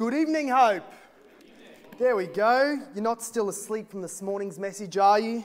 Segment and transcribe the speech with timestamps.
[0.00, 0.82] Good evening, Hope.
[1.98, 2.80] There we go.
[2.94, 5.44] You're not still asleep from this morning's message, are you?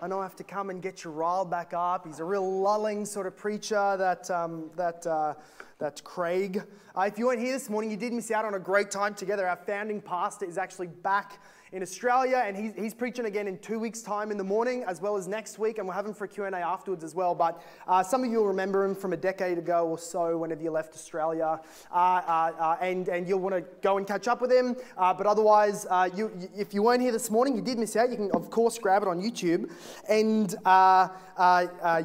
[0.00, 2.06] I know I have to come and get you riled back up.
[2.06, 5.34] He's a real lulling sort of preacher, that, um, that, uh,
[5.78, 6.62] that Craig.
[6.96, 9.14] Uh, if you weren't here this morning, you did miss out on a great time
[9.14, 9.46] together.
[9.46, 11.38] Our founding pastor is actually back
[11.72, 15.00] in Australia, and he's, he's preaching again in two weeks' time in the morning, as
[15.00, 17.34] well as next week, and we'll have him for a Q&A afterwards as well.
[17.34, 20.62] But uh, some of you will remember him from a decade ago or so, whenever
[20.62, 21.58] you left Australia,
[21.90, 24.76] uh, uh, uh and, and you'll want to go and catch up with him.
[24.98, 28.10] Uh, but otherwise, you, if you weren't here this morning, you did miss out.
[28.10, 29.70] You can, of course, grab it on YouTube,
[30.08, 30.54] and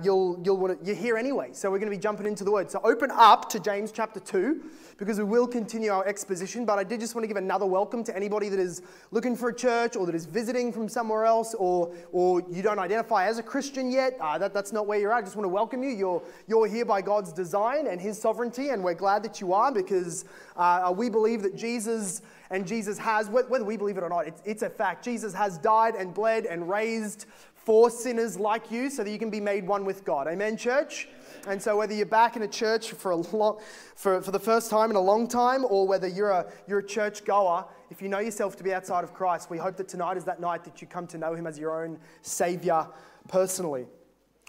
[0.03, 1.49] you'll, you'll want to, you're here anyway.
[1.51, 2.71] So we're going to be jumping into the Word.
[2.71, 4.63] So open up to James chapter 2
[4.97, 6.65] because we will continue our exposition.
[6.65, 9.49] But I did just want to give another welcome to anybody that is looking for
[9.49, 13.37] a church or that is visiting from somewhere else or, or you don't identify as
[13.37, 14.17] a Christian yet.
[14.19, 15.17] Uh, that, that's not where you're at.
[15.17, 15.89] I just want to welcome you.
[15.89, 19.71] You're, you're here by God's design and His sovereignty, and we're glad that you are
[19.71, 20.25] because
[20.55, 24.41] uh, we believe that Jesus and Jesus has, whether we believe it or not, it's,
[24.45, 25.03] it's a fact.
[25.03, 29.29] Jesus has died and bled and raised for sinners like you so that you can
[29.29, 30.27] be made one with God.
[30.27, 31.09] Amen, church?
[31.47, 33.59] And so, whether you're back in a church for, a long,
[33.95, 36.85] for, for the first time in a long time, or whether you're a, you're a
[36.85, 40.17] church goer, if you know yourself to be outside of Christ, we hope that tonight
[40.17, 42.85] is that night that you come to know Him as your own Savior
[43.29, 43.87] personally.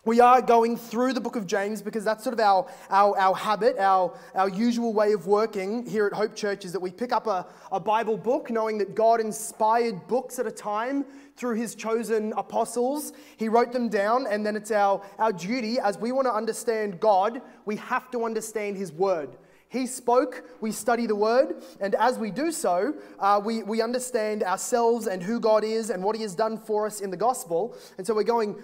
[0.04, 3.34] We are going through the book of James because that's sort of our, our, our
[3.34, 7.12] habit, our, our usual way of working here at Hope Church is that we pick
[7.12, 11.04] up a, a Bible book, knowing that God inspired books at a time
[11.36, 13.12] through his chosen apostles.
[13.36, 17.00] He wrote them down, and then it's our, our duty as we want to understand
[17.00, 19.36] God, we have to understand his word.
[19.68, 24.42] He spoke, we study the word, and as we do so, uh, we, we understand
[24.44, 27.76] ourselves and who God is and what he has done for us in the gospel.
[27.98, 28.56] And so we're going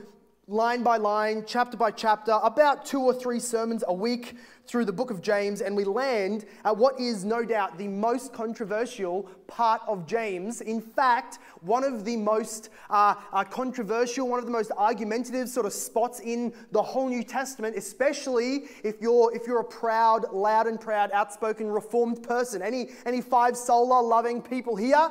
[0.47, 4.93] line by line, chapter by chapter, about two or three sermons a week through the
[4.93, 9.81] book of James, and we land at what is no doubt the most controversial part
[9.87, 10.61] of James.
[10.61, 15.67] In fact, one of the most uh, uh, controversial, one of the most argumentative sort
[15.67, 20.67] of spots in the whole New Testament, especially if you're if you're a proud, loud
[20.67, 22.63] and proud, outspoken, reformed person.
[22.63, 25.11] Any any five sola loving people here?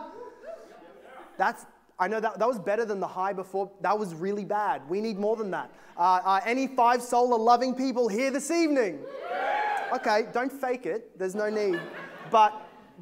[1.38, 1.66] That's
[2.03, 3.72] I know that, that was better than the high before.
[3.80, 4.81] That was really bad.
[4.90, 5.72] We need more than that.
[5.97, 9.00] Uh, uh, any five sola loving people here this evening?
[9.96, 11.18] Okay, don't fake it.
[11.18, 11.80] There's no need.
[12.30, 12.52] But,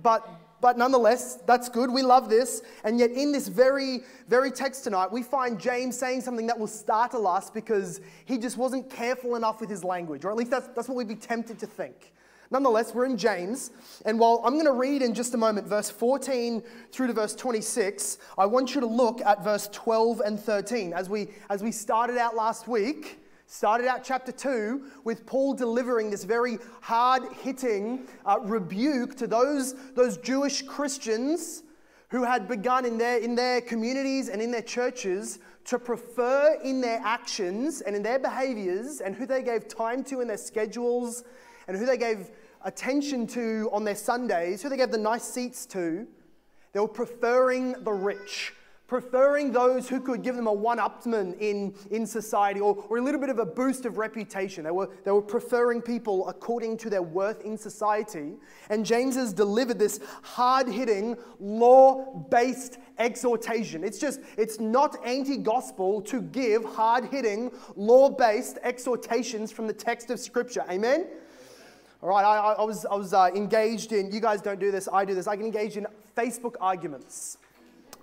[0.04, 0.30] but,
[0.62, 1.90] but nonetheless, that's good.
[1.90, 2.62] We love this.
[2.84, 6.68] And yet, in this very, very text tonight, we find James saying something that will
[6.68, 10.68] startle us because he just wasn't careful enough with his language, or at least that's,
[10.76, 12.14] that's what we'd be tempted to think.
[12.52, 13.72] Nonetheless, we're in James,
[14.04, 17.34] and while I'm going to read in just a moment verse 14 through to verse
[17.34, 20.92] 26, I want you to look at verse 12 and 13.
[20.92, 26.12] As we, as we started out last week, started out chapter 2 with Paul delivering
[26.12, 31.64] this very hard hitting uh, rebuke to those, those Jewish Christians
[32.10, 36.82] who had begun in their, in their communities and in their churches to prefer in
[36.82, 41.24] their actions and in their behaviors and who they gave time to in their schedules
[41.68, 42.32] and who they gave
[42.64, 46.08] attention to on their Sundays, who they gave the nice seats to,
[46.74, 48.54] they were preferring the rich,
[48.88, 53.02] preferring those who could give them a one upsman in, in society or, or a
[53.02, 54.64] little bit of a boost of reputation.
[54.64, 58.34] They were, they were preferring people according to their worth in society.
[58.70, 63.84] And James has delivered this hard hitting, law based exhortation.
[63.84, 69.74] It's just, it's not anti gospel to give hard hitting, law based exhortations from the
[69.74, 70.64] text of Scripture.
[70.70, 71.08] Amen?
[72.02, 74.90] All right, I, I was, I was uh, engaged in, you guys don't do this,
[74.92, 75.28] I do this.
[75.28, 75.86] I get engaged in
[76.18, 77.38] Facebook arguments.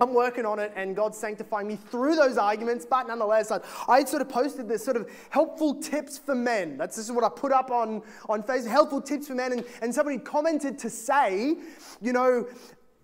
[0.01, 4.05] I'm working on it and God's sanctifying me through those arguments, but nonetheless, I, I
[4.05, 6.77] sort of posted this sort of helpful tips for men.
[6.79, 9.51] That's just what I put up on, on Facebook, helpful tips for men.
[9.51, 11.57] And, and somebody commented to say,
[12.01, 12.47] you know,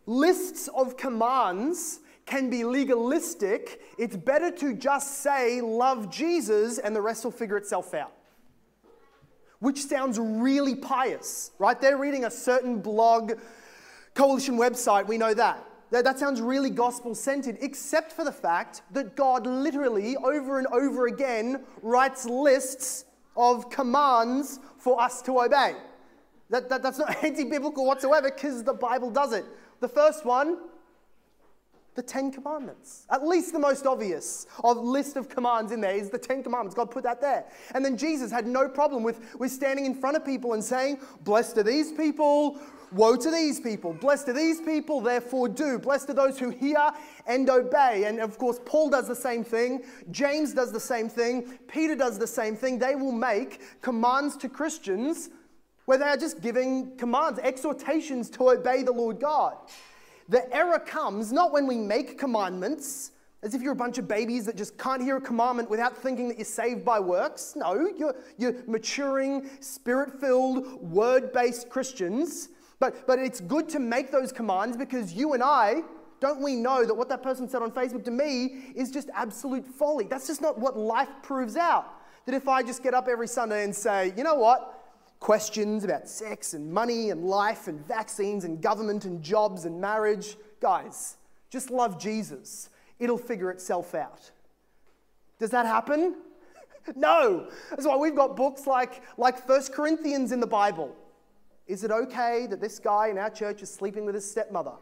[0.06, 3.80] lists of commands can be legalistic.
[3.98, 8.12] It's better to just say, love Jesus, and the rest will figure itself out
[9.64, 11.80] which sounds really pious, right?
[11.80, 13.32] They're reading a certain blog,
[14.12, 15.64] coalition website, we know that.
[15.90, 20.66] That, that sounds really gospel centered, except for the fact that God literally, over and
[20.66, 23.06] over again, writes lists
[23.38, 25.74] of commands for us to obey.
[26.50, 29.46] That, that, that's not anti biblical whatsoever because the Bible does it.
[29.80, 30.58] The first one
[31.94, 33.06] the Ten Commandments.
[33.10, 36.74] At least the most obvious of list of commands in there is the Ten Commandments.
[36.74, 37.44] God put that there.
[37.74, 40.98] And then Jesus had no problem with, with standing in front of people and saying,
[41.22, 42.60] Blessed are these people,
[42.92, 43.92] woe to these people.
[43.92, 45.78] Blessed are these people, therefore do.
[45.78, 46.90] Blessed are those who hear
[47.26, 48.04] and obey.
[48.06, 49.84] And of course, Paul does the same thing.
[50.10, 51.58] James does the same thing.
[51.68, 52.78] Peter does the same thing.
[52.78, 55.30] They will make commands to Christians
[55.84, 59.56] where they are just giving commands, exhortations to obey the Lord God.
[60.28, 63.12] The error comes not when we make commandments,
[63.42, 66.28] as if you're a bunch of babies that just can't hear a commandment without thinking
[66.28, 67.54] that you're saved by works.
[67.56, 72.48] No, you're, you're maturing, spirit filled, word based Christians.
[72.80, 75.82] But, but it's good to make those commands because you and I,
[76.20, 79.66] don't we know that what that person said on Facebook to me is just absolute
[79.66, 80.06] folly?
[80.06, 81.86] That's just not what life proves out.
[82.24, 84.73] That if I just get up every Sunday and say, you know what?
[85.24, 90.36] Questions about sex and money and life and vaccines and government and jobs and marriage,
[90.60, 91.16] guys,
[91.48, 92.68] just love Jesus.
[92.98, 94.30] It'll figure itself out.
[95.38, 96.16] Does that happen?
[96.94, 97.48] no.
[97.70, 100.94] That's why we've got books like, like 1 Corinthians in the Bible.
[101.66, 104.74] Is it okay that this guy in our church is sleeping with his stepmother?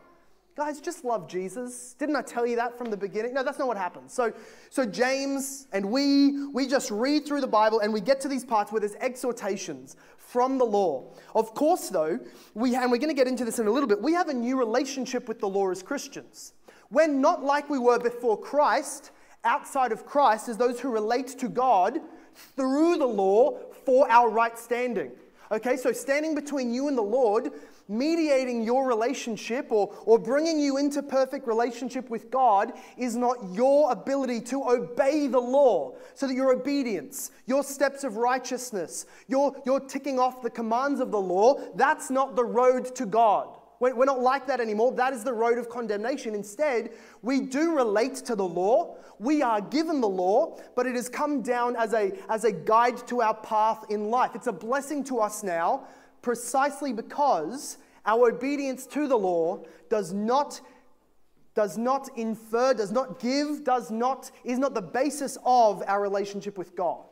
[0.54, 1.94] Guys, just love Jesus.
[1.98, 3.32] Didn't I tell you that from the beginning?
[3.32, 4.12] No, that's not what happens.
[4.12, 4.34] So,
[4.68, 8.44] so James and we, we just read through the Bible and we get to these
[8.44, 11.14] parts where there's exhortations from the law.
[11.34, 12.20] Of course, though,
[12.52, 14.34] we, and we're going to get into this in a little bit, we have a
[14.34, 16.52] new relationship with the law as Christians.
[16.90, 19.10] We're not like we were before Christ,
[19.44, 21.98] outside of Christ, as those who relate to God
[22.56, 25.12] through the law for our right standing.
[25.50, 27.52] Okay, so standing between you and the Lord
[27.88, 33.92] mediating your relationship or, or bringing you into perfect relationship with God is not your
[33.92, 35.94] ability to obey the law.
[36.14, 41.10] So that your obedience, your steps of righteousness, your, your ticking off the commands of
[41.10, 43.48] the law, that's not the road to God.
[43.90, 44.92] We're not like that anymore.
[44.92, 46.36] That is the road of condemnation.
[46.36, 48.96] Instead, we do relate to the law.
[49.18, 53.04] We are given the law, but it has come down as a, as a guide
[53.08, 54.36] to our path in life.
[54.36, 55.88] It's a blessing to us now
[56.22, 60.60] precisely because our obedience to the law does not
[61.54, 66.56] does not infer, does not give, does not, is not the basis of our relationship
[66.56, 67.04] with God.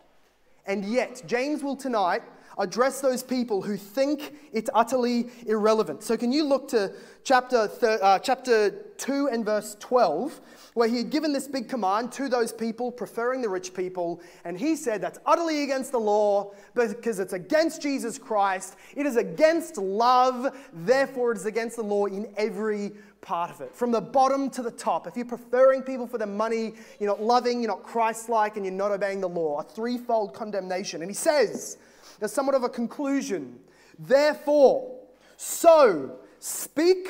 [0.67, 2.23] And yet, James will tonight
[2.61, 6.03] address those people who think it's utterly irrelevant.
[6.03, 6.93] So, can you look to
[7.25, 10.41] chapter, thir- uh, chapter 2 and verse 12,
[10.75, 14.59] where he had given this big command to those people, preferring the rich people, and
[14.59, 19.79] he said that's utterly against the law because it's against Jesus Christ, it is against
[19.79, 23.75] love, therefore, it is against the law in every part of it.
[23.75, 25.07] From the bottom to the top.
[25.07, 28.65] If you're preferring people for their money, you're not loving, you're not Christ like, and
[28.65, 29.61] you're not obeying the law.
[29.61, 31.03] A threefold condemnation.
[31.03, 31.77] And he says,
[32.21, 33.59] there's somewhat of a conclusion.
[33.99, 34.99] Therefore,
[35.37, 37.09] so speak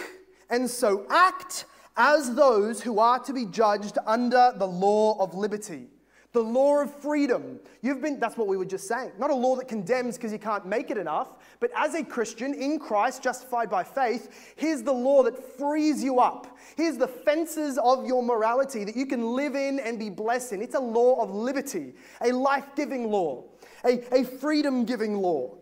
[0.48, 1.66] and so act
[1.96, 5.88] as those who are to be judged under the law of liberty.
[6.32, 7.58] The law of freedom.
[7.82, 9.10] You've been, that's what we were just saying.
[9.18, 12.54] Not a law that condemns because you can't make it enough, but as a Christian
[12.54, 16.56] in Christ, justified by faith, here's the law that frees you up.
[16.76, 20.62] Here's the fences of your morality that you can live in and be blessed in.
[20.62, 23.50] It's a law of liberty, a life giving law
[23.84, 25.56] a, a freedom giving law.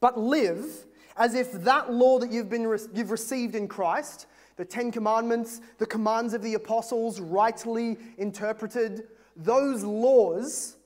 [0.00, 4.26] But live as if that law that you've, been, you've received in Christ,
[4.56, 9.04] the Ten Commandments, the commands of the apostles, rightly interpreted,
[9.36, 10.76] those laws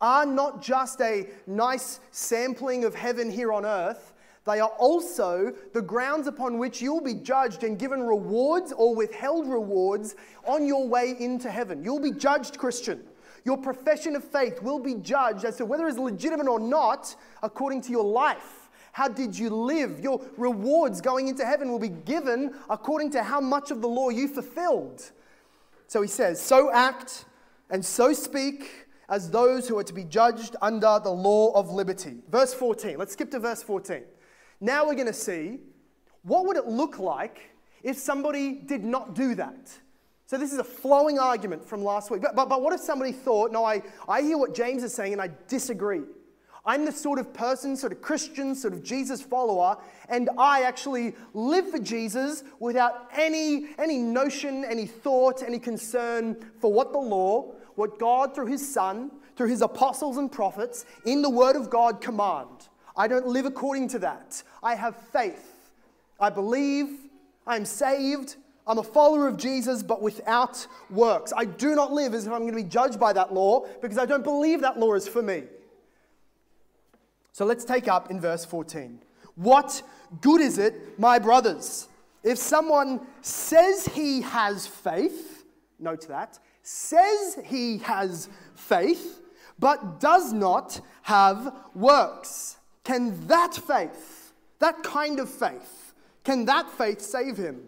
[0.00, 4.14] are not just a nice sampling of heaven here on earth.
[4.46, 9.46] They are also the grounds upon which you'll be judged and given rewards or withheld
[9.46, 10.14] rewards
[10.46, 11.84] on your way into heaven.
[11.84, 13.02] You'll be judged, Christian.
[13.44, 17.82] Your profession of faith will be judged as to whether it's legitimate or not according
[17.82, 18.68] to your life.
[18.92, 20.00] How did you live?
[20.00, 24.08] Your rewards going into heaven will be given according to how much of the law
[24.08, 25.12] you fulfilled.
[25.86, 27.24] So he says, So act
[27.70, 32.16] and so speak as those who are to be judged under the law of liberty.
[32.28, 32.98] Verse 14.
[32.98, 34.02] Let's skip to verse 14.
[34.60, 35.60] Now we're going to see
[36.22, 37.50] what would it look like
[37.82, 39.78] if somebody did not do that?
[40.28, 42.20] So this is a flowing argument from last week.
[42.20, 45.14] But, but, but what if somebody thought, no, I, I hear what James is saying
[45.14, 46.02] and I disagree.
[46.66, 49.78] I'm the sort of person, sort of Christian, sort of Jesus follower,
[50.10, 56.70] and I actually live for Jesus without any, any notion, any thought, any concern for
[56.70, 61.30] what the law, what God through his Son, through his apostles and prophets, in the
[61.30, 62.68] Word of God command.
[62.94, 64.42] I don't live according to that.
[64.62, 65.70] I have faith.
[66.20, 66.88] I believe.
[67.46, 68.36] I'm saved.
[68.68, 71.32] I'm a follower of Jesus, but without works.
[71.34, 73.96] I do not live as if I'm going to be judged by that law because
[73.96, 75.44] I don't believe that law is for me.
[77.32, 79.00] So let's take up in verse 14.
[79.36, 79.82] What
[80.20, 81.88] good is it, my brothers,
[82.22, 85.44] if someone says he has faith,
[85.78, 89.22] note that, says he has faith,
[89.58, 92.58] but does not have works?
[92.84, 95.94] Can that faith, that kind of faith,
[96.24, 97.62] can that faith save him?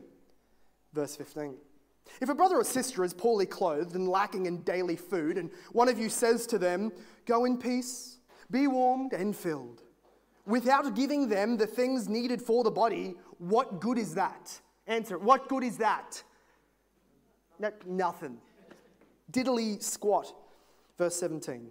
[0.93, 1.55] Verse 15.
[2.21, 5.89] If a brother or sister is poorly clothed and lacking in daily food, and one
[5.89, 6.93] of you says to them,
[7.27, 8.19] Go in peace,
[8.51, 9.83] be warmed and filled,
[10.47, 14.61] without giving them the things needed for the body, what good is that?
[14.87, 16.23] Answer What good is that?
[17.59, 18.39] No, nothing.
[19.31, 20.35] Diddly squat.
[20.99, 21.71] Verse 17.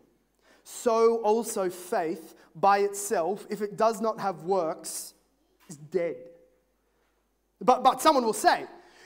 [0.64, 5.14] So also faith by itself, if it does not have works,
[5.68, 6.16] is dead.
[7.60, 8.66] But, but someone will say,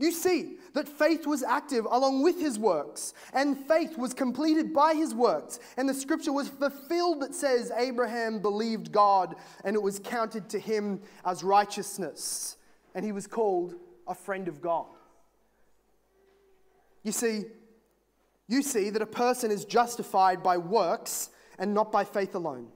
[0.00, 4.94] you see that faith was active along with his works, and faith was completed by
[4.94, 5.58] his works.
[5.76, 10.58] And the scripture was fulfilled that says, Abraham believed God, and it was counted to
[10.58, 12.56] him as righteousness.
[12.94, 13.74] And he was called
[14.06, 14.86] a friend of God.
[17.02, 17.44] You see,
[18.48, 22.68] you see that a person is justified by works and not by faith alone.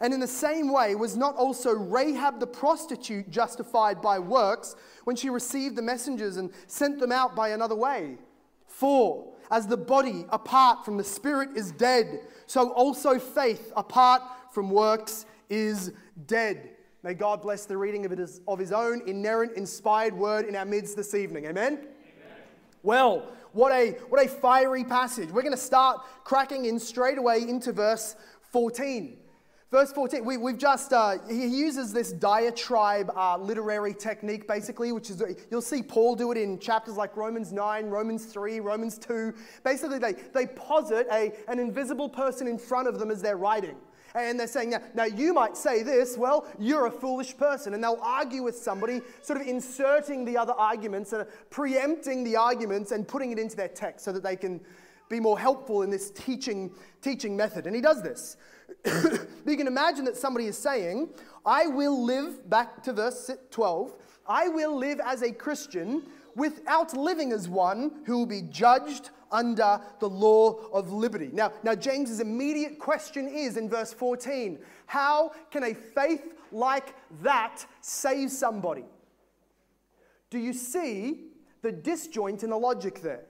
[0.00, 5.16] And in the same way, was not also Rahab the prostitute justified by works when
[5.16, 8.18] she received the messengers and sent them out by another way?
[8.66, 14.70] For, as the body apart from the spirit is dead, so also faith apart from
[14.70, 15.92] works is
[16.26, 16.70] dead.
[17.02, 20.64] May God bless the reading of, as, of his own inerrant, inspired word in our
[20.64, 21.46] midst this evening.
[21.46, 21.74] Amen?
[21.74, 21.88] Amen.
[22.82, 25.30] Well, what a, what a fiery passage.
[25.30, 28.16] We're going to start cracking in straight away into verse
[28.50, 29.16] 14.
[29.68, 35.10] Verse 14, we, have just, uh, he uses this diatribe uh, literary technique basically, which
[35.10, 35.20] is,
[35.50, 39.34] you'll see Paul do it in chapters like Romans 9, Romans 3, Romans 2.
[39.64, 43.74] Basically, they, they posit a, an invisible person in front of them as they're writing.
[44.14, 47.74] And they're saying, now, now you might say this, well, you're a foolish person.
[47.74, 52.92] And they'll argue with somebody, sort of inserting the other arguments and preempting the arguments
[52.92, 54.60] and putting it into their text so that they can
[55.08, 56.70] be more helpful in this teaching,
[57.02, 57.66] teaching method.
[57.66, 58.36] And he does this.
[59.46, 61.08] you can imagine that somebody is saying,
[61.44, 63.94] I will live, back to verse 12,
[64.28, 66.02] I will live as a Christian
[66.34, 71.30] without living as one who will be judged under the law of liberty.
[71.32, 77.66] Now, now James's immediate question is in verse 14, how can a faith like that
[77.80, 78.84] save somebody?
[80.30, 81.24] Do you see
[81.62, 83.24] the disjoint in the logic there?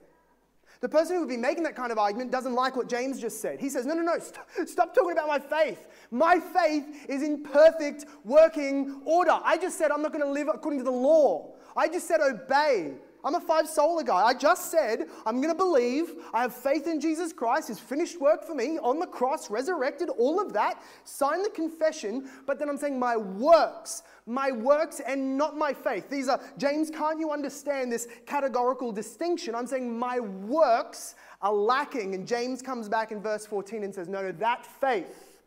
[0.81, 3.41] The person who would be making that kind of argument doesn't like what James just
[3.41, 3.59] said.
[3.59, 5.87] He says, No, no, no, st- stop talking about my faith.
[6.11, 9.39] My faith is in perfect working order.
[9.43, 11.55] I just said I'm not going to live according to the law.
[11.75, 12.93] I just said obey.
[13.23, 14.23] I'm a five sola guy.
[14.23, 16.13] I just said I'm going to believe.
[16.33, 20.09] I have faith in Jesus Christ, his finished work for me on the cross, resurrected,
[20.09, 20.81] all of that.
[21.03, 26.09] Sign the confession, but then I'm saying my works, my works and not my faith.
[26.09, 29.55] These are, James, can't you understand this categorical distinction?
[29.55, 32.13] I'm saying my works are lacking.
[32.13, 35.39] And James comes back in verse 14 and says, No, no, that faith,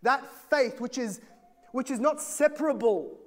[0.00, 1.20] that faith which is,
[1.72, 3.18] which is not separable,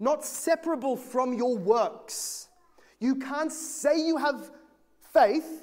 [0.00, 2.48] not separable from your works.
[3.00, 4.50] You can't say you have
[5.12, 5.62] faith,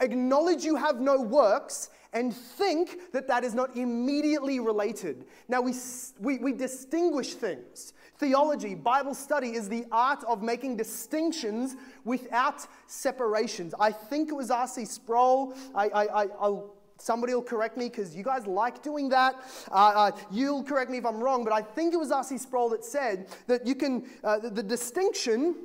[0.00, 5.26] acknowledge you have no works, and think that that is not immediately related.
[5.48, 5.74] Now, we,
[6.18, 7.92] we, we distinguish things.
[8.16, 13.74] Theology, Bible study, is the art of making distinctions without separations.
[13.78, 14.86] I think it was R.C.
[14.86, 15.52] Sproul.
[15.74, 19.34] I, I, I, I'll Somebody will correct me because you guys like doing that.
[19.70, 22.38] Uh, uh, you'll correct me if I'm wrong, but I think it was R.C.
[22.38, 25.56] Sproul that said that you can, uh, the, the distinction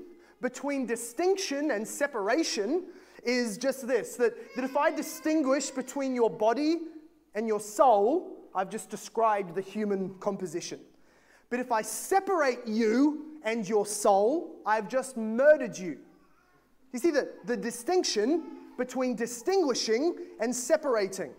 [0.41, 2.83] between distinction and separation
[3.23, 6.79] is just this that, that if I distinguish between your body
[7.35, 10.79] and your soul, I've just described the human composition.
[11.49, 15.97] But if I separate you and your soul, I've just murdered you.
[16.93, 18.43] You see the, the distinction
[18.77, 21.31] between distinguishing and separating.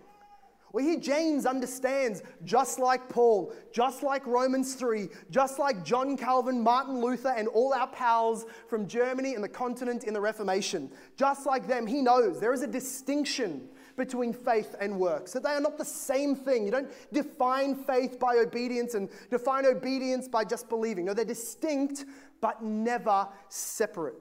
[0.72, 6.62] Well, here James understands, just like Paul, just like Romans 3, just like John Calvin,
[6.62, 11.44] Martin Luther, and all our pals from Germany and the continent in the Reformation, just
[11.44, 15.60] like them, he knows there is a distinction between faith and works, that they are
[15.60, 16.64] not the same thing.
[16.64, 21.04] You don't define faith by obedience and define obedience by just believing.
[21.04, 22.06] No, they're distinct
[22.40, 24.16] but never separate.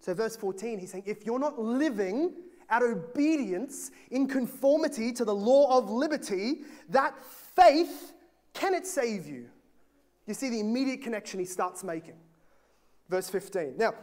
[0.00, 2.34] So, verse 14, he's saying, if you're not living
[2.70, 8.14] out obedience in conformity to the law of liberty, that faith
[8.54, 9.46] can it save you?
[10.26, 12.16] You see the immediate connection he starts making.
[13.08, 13.74] Verse 15.
[13.76, 13.94] Now,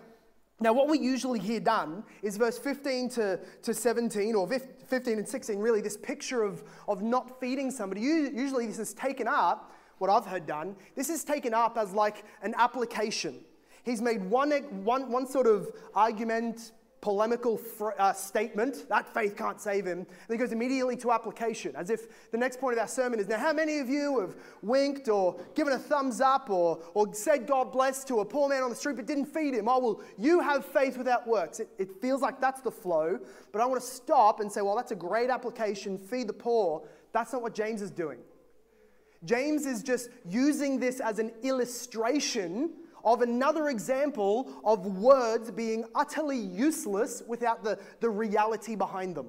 [0.59, 5.27] now, what we usually hear done is verse 15 to, to 17, or 15 and
[5.27, 8.01] 16, really, this picture of, of not feeding somebody.
[8.01, 12.23] Usually, this is taken up what I've heard done, this is taken up as like
[12.41, 13.39] an application.
[13.83, 14.51] He's made one,
[14.83, 17.61] one, one sort of argument, polemical
[17.99, 19.99] uh, statement that faith can't save him.
[19.99, 23.27] And he goes immediately to application, as if the next point of our sermon is
[23.27, 27.47] now, how many of you have winked or given a thumbs up or, or said
[27.47, 29.67] God bless to a poor man on the street but didn't feed him?
[29.69, 31.59] Oh, well, you have faith without works.
[31.59, 33.19] It, it feels like that's the flow,
[33.51, 36.83] but I want to stop and say, well, that's a great application, feed the poor.
[37.13, 38.19] That's not what James is doing.
[39.23, 42.71] James is just using this as an illustration
[43.03, 49.27] of another example of words being utterly useless without the, the reality behind them.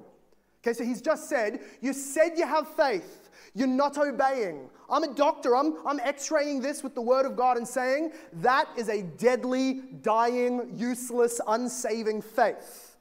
[0.61, 4.69] Okay, so he's just said, You said you have faith, you're not obeying.
[4.89, 8.11] I'm a doctor, I'm, I'm x raying this with the word of God and saying
[8.33, 12.97] that is a deadly, dying, useless, unsaving faith.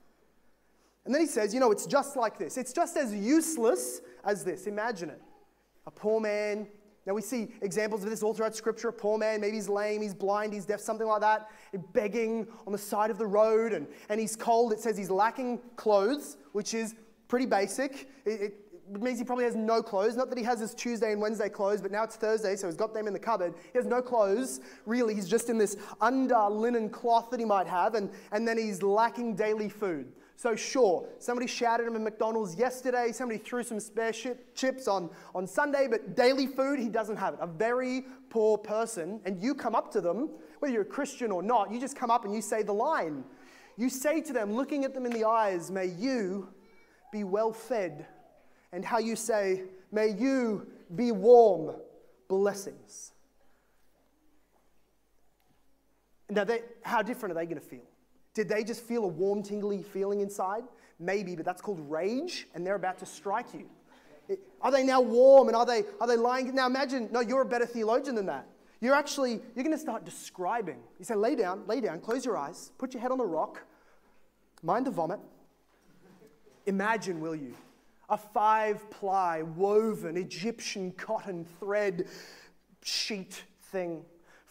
[1.05, 2.57] And then he says, You know, it's just like this.
[2.59, 4.67] It's just as useless as this.
[4.67, 5.23] Imagine it.
[5.87, 6.69] A poor man
[7.09, 8.91] now, we see examples of this all throughout Scripture.
[8.91, 11.49] A poor man, maybe he's lame, he's blind, he's deaf, something like that,
[11.95, 14.75] begging on the side of the road, and, and he's cold.
[14.75, 16.95] It says he's lacking clothes, which is
[17.27, 18.11] pretty basic.
[18.27, 18.55] It, it,
[18.91, 20.17] means he probably has no clothes.
[20.17, 22.77] Not that he has his Tuesday and Wednesday clothes, but now it's Thursday, so he's
[22.77, 23.55] got them in the cupboard.
[23.73, 25.15] He has no clothes, really.
[25.15, 28.83] He's just in this under linen cloth that he might have, and, and then he's
[28.83, 30.13] lacking daily food.
[30.37, 34.13] So, sure, somebody shouted him at McDonald's yesterday, somebody threw some spare
[34.55, 37.41] chips on, on Sunday, but daily food, he doesn't have it.
[37.43, 40.31] A very poor person, and you come up to them,
[40.61, 43.25] whether you're a Christian or not, you just come up and you say the line.
[43.77, 46.49] You say to them, looking at them in the eyes, May you
[47.11, 48.07] be well fed.
[48.73, 51.75] And how you say, May you be warm.
[52.29, 53.13] Blessings.
[56.31, 57.87] Now, they, how different are they going to feel?
[58.35, 60.65] Did they just feel a warm, tingly feeling inside?
[61.01, 63.69] Maybe, but that's called rage, and they're about to strike you.
[64.61, 66.55] Are they now warm and are they, are they lying?
[66.55, 68.47] Now imagine, no, you're a better theologian than that.
[68.81, 70.79] You're actually, you're going to start describing.
[70.99, 73.63] You say, lay down, lay down, close your eyes, put your head on the rock,
[74.63, 75.19] mind the vomit.
[76.67, 77.55] Imagine, will you,
[78.09, 82.07] a five ply woven Egyptian cotton thread
[82.83, 84.05] sheet thing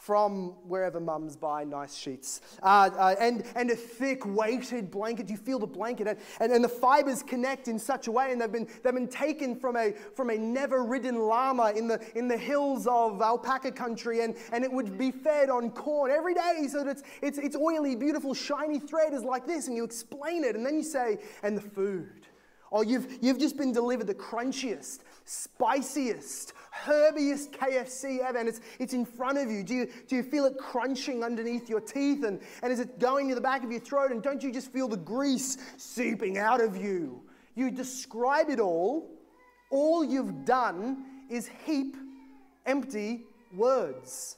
[0.08, 2.40] from wherever mums buy nice sheets.
[2.64, 5.30] Uh, uh, and, and a thick weighted blanket.
[5.30, 6.08] You feel the blanket.
[6.08, 9.10] And, and, and, the fibers connect in such a way, and they've been, they've been
[9.10, 13.70] taken from a, from a never ridden llama in the, in the hills of alpaca
[13.70, 17.38] country, and, and it would be fed on corn every day so that it's, it's,
[17.38, 19.68] it's oily, beautiful, shiny thread is like this.
[19.68, 22.27] And you explain it, and then you say, and the food.
[22.72, 28.94] Oh, you've, you've just been delivered the crunchiest, spiciest, herbiest KFC ever, and it's, it's
[28.94, 29.64] in front of you.
[29.64, 29.90] Do, you.
[30.08, 32.24] do you feel it crunching underneath your teeth?
[32.24, 34.12] And, and is it going to the back of your throat?
[34.12, 37.22] And don't you just feel the grease seeping out of you?
[37.56, 39.10] You describe it all.
[39.70, 41.96] All you've done is heap
[42.66, 43.24] empty
[43.56, 44.38] words.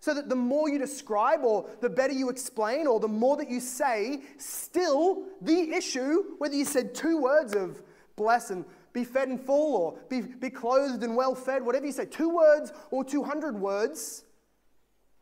[0.00, 3.50] So that the more you describe, or the better you explain, or the more that
[3.50, 7.82] you say, still the issue, whether you said two words of
[8.16, 11.92] bless and be fed and full, or be, be clothed and well fed, whatever you
[11.92, 14.24] say, two words or 200 words,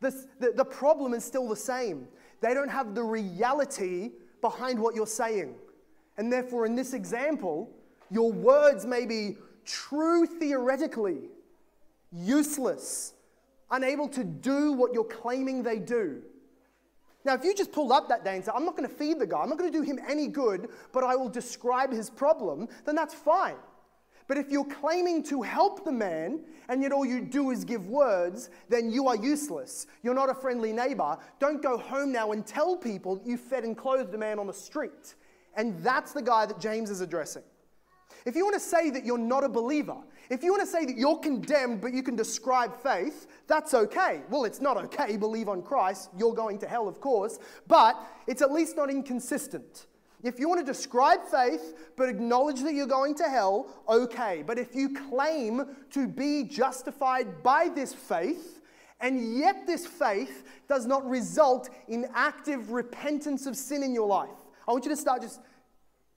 [0.01, 2.07] the, the problem is still the same.
[2.41, 5.55] They don't have the reality behind what you're saying.
[6.17, 7.71] And therefore, in this example,
[8.11, 11.31] your words may be true theoretically,
[12.13, 13.15] useless,
[13.71, 16.23] unable to do what you're claiming they do.
[17.25, 19.19] Now, if you just pulled up that day and said, I'm not going to feed
[19.19, 22.09] the guy, I'm not going to do him any good, but I will describe his
[22.09, 23.57] problem, then that's fine.
[24.29, 27.87] But if you're claiming to help the man and yet all you do is give
[27.87, 29.87] words, then you are useless.
[30.03, 31.17] You're not a friendly neighbor.
[31.41, 34.53] Don't go home now and tell people you fed and clothed a man on the
[34.53, 35.15] street.
[35.55, 37.43] And that's the guy that James is addressing.
[38.27, 39.97] If you want to say that you're not a believer,
[40.31, 44.23] if you want to say that you're condemned but you can describe faith, that's okay.
[44.29, 48.43] Well, it's not okay, believe on Christ, you're going to hell, of course, but it's
[48.43, 49.87] at least not inconsistent.
[50.23, 54.43] If you want to describe faith but acknowledge that you're going to hell, okay.
[54.47, 58.61] But if you claim to be justified by this faith,
[59.01, 64.29] and yet this faith does not result in active repentance of sin in your life,
[64.67, 65.41] I want you to start just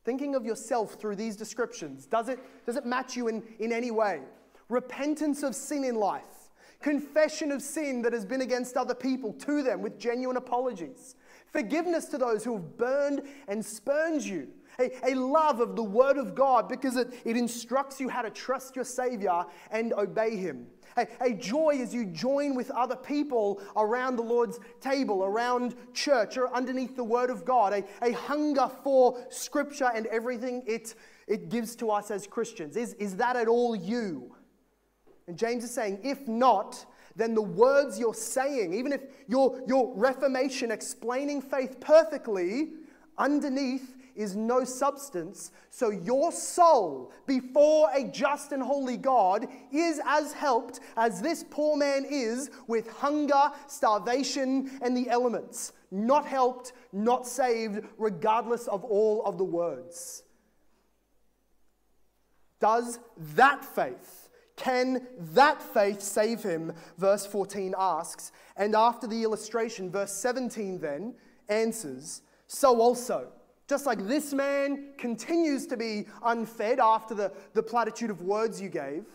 [0.04, 3.92] Thinking of yourself through these descriptions, does it, does it match you in, in any
[3.92, 4.22] way?
[4.68, 6.50] Repentance of sin in life,
[6.82, 11.16] confession of sin that has been against other people to them with genuine apologies,
[11.52, 14.48] forgiveness to those who have burned and spurned you,
[14.80, 18.30] a, a love of the Word of God because it, it instructs you how to
[18.30, 20.68] trust your Savior and obey Him.
[20.98, 26.54] A, joy as you join with other people around the Lord's table, around church, or
[26.54, 27.74] underneath the Word of God.
[27.74, 30.96] A, a hunger for Scripture and everything it,
[31.28, 32.76] it gives to us as Christians.
[32.76, 34.36] Is, is that at all you?
[35.28, 39.94] And James is saying, if not, then the words you're saying, even if your, your
[39.96, 42.70] reformation explaining faith perfectly,
[43.18, 45.52] underneath is no substance.
[45.69, 51.78] So your soul before a just and holy God is as helped as this poor
[51.78, 55.74] man is with hunger, starvation, and the elements.
[55.91, 60.24] Not helped, not saved, regardless of all of the words.
[62.60, 66.74] Does that faith, can that faith save him?
[66.97, 68.32] Verse 14 asks.
[68.56, 71.15] And after the illustration, verse 17 then
[71.50, 73.32] answers, so also.
[73.72, 78.68] Just like this man continues to be unfed after the, the platitude of words you
[78.68, 79.06] gave,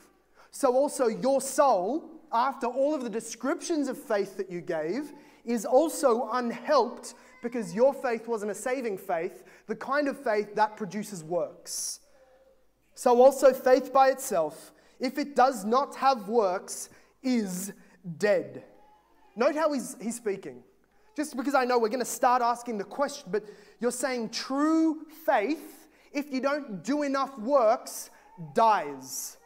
[0.50, 5.12] so also your soul, after all of the descriptions of faith that you gave,
[5.44, 10.74] is also unhelped because your faith wasn't a saving faith, the kind of faith that
[10.78, 12.00] produces works.
[12.94, 16.88] So also faith by itself, if it does not have works,
[17.22, 17.74] is
[18.16, 18.64] dead.
[19.36, 20.62] Note how he's, he's speaking.
[21.16, 23.44] Just because I know we're going to start asking the question, but
[23.80, 28.10] you're saying true faith, if you don't do enough works,
[28.54, 29.38] dies.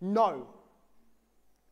[0.00, 0.48] No.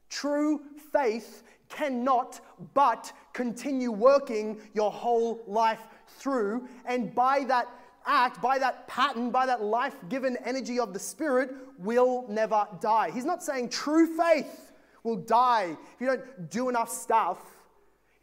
[0.08, 0.60] True
[0.92, 2.40] faith cannot
[2.74, 6.68] but continue working your whole life through.
[6.86, 7.66] And by that
[8.06, 13.10] act, by that pattern, by that life given energy of the Spirit, will never die.
[13.10, 17.53] He's not saying true faith will die if you don't do enough stuff.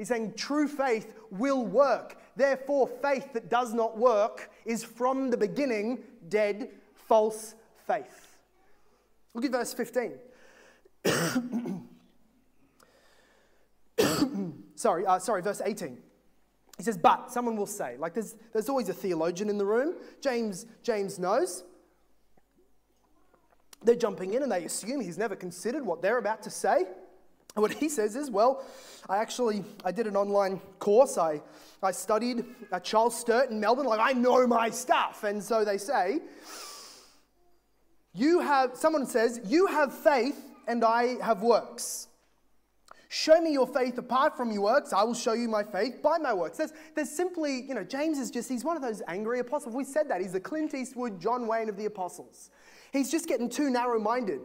[0.01, 2.17] He's saying true faith will work.
[2.35, 7.53] Therefore, faith that does not work is from the beginning dead, false
[7.85, 8.35] faith.
[9.35, 10.13] Look at verse 15.
[14.73, 15.99] sorry, uh, sorry, verse 18.
[16.77, 19.93] He says, but someone will say, like there's, there's always a theologian in the room.
[20.19, 21.63] James, James knows.
[23.83, 26.85] They're jumping in and they assume he's never considered what they're about to say.
[27.55, 28.63] What he says is, well,
[29.09, 31.17] I actually, I did an online course.
[31.17, 31.41] I,
[31.83, 33.85] I studied at Charles Sturt in Melbourne.
[33.85, 35.23] Like, I know my stuff.
[35.23, 36.21] And so they say,
[38.13, 42.07] you have, someone says, you have faith and I have works.
[43.09, 44.93] Show me your faith apart from your works.
[44.93, 46.57] I will show you my faith by my works.
[46.57, 49.75] There's, there's simply, you know, James is just, he's one of those angry apostles.
[49.75, 50.21] We said that.
[50.21, 52.49] He's the Clint Eastwood, John Wayne of the apostles.
[52.93, 54.39] He's just getting too narrow minded.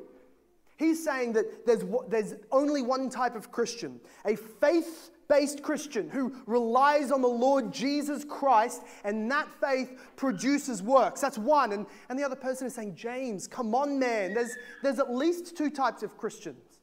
[0.77, 6.35] He's saying that there's, there's only one type of Christian, a faith based Christian who
[6.47, 11.21] relies on the Lord Jesus Christ, and that faith produces works.
[11.21, 11.73] That's one.
[11.73, 14.35] And, and the other person is saying, James, come on, man.
[14.35, 16.81] There's, there's at least two types of Christians.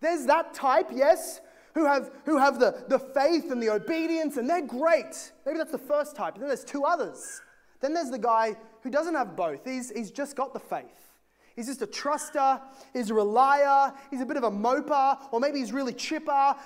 [0.00, 1.40] There's that type, yes,
[1.74, 5.32] who have, who have the, the faith and the obedience, and they're great.
[5.46, 6.34] Maybe that's the first type.
[6.34, 7.40] And then there's two others.
[7.80, 9.64] Then there's the guy who doesn't have both.
[9.64, 11.13] He's, he's just got the faith.
[11.56, 12.60] He's just a truster,
[12.92, 16.56] he's a relier, he's a bit of a moper, or maybe he's really chipper.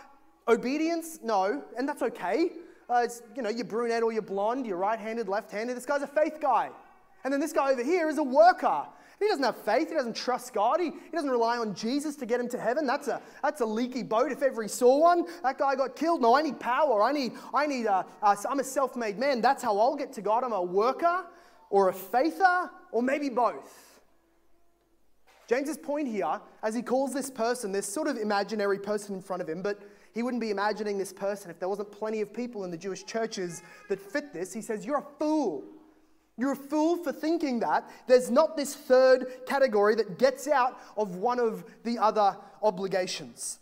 [0.47, 1.19] Obedience?
[1.23, 2.53] No, and that's okay.
[2.89, 5.77] Uh, it's, you know, you're brunette or you're blonde, you're right handed, left handed.
[5.77, 6.71] This guy's a faith guy.
[7.25, 8.87] And then this guy over here is a worker.
[9.19, 9.89] He doesn't have faith.
[9.89, 10.81] He doesn't trust God.
[10.81, 12.87] He, he doesn't rely on Jesus to get him to heaven.
[12.87, 15.27] That's a, that's a leaky boat if ever he saw one.
[15.43, 16.23] That guy got killed.
[16.23, 17.03] No, I need power.
[17.03, 19.41] I need, I need a, a I'm a self made man.
[19.41, 20.45] That's how I'll get to God.
[20.45, 21.25] I'm a worker
[21.69, 23.88] or a faither or maybe both.
[25.49, 29.41] James's point here, as he calls this person, this sort of imaginary person in front
[29.41, 29.81] of him, but
[30.13, 33.05] he wouldn't be imagining this person if there wasn't plenty of people in the Jewish
[33.05, 34.53] churches that fit this.
[34.53, 35.65] He says, You're a fool.
[36.37, 37.89] You're a fool for thinking that.
[38.07, 43.59] There's not this third category that gets out of one of the other obligations.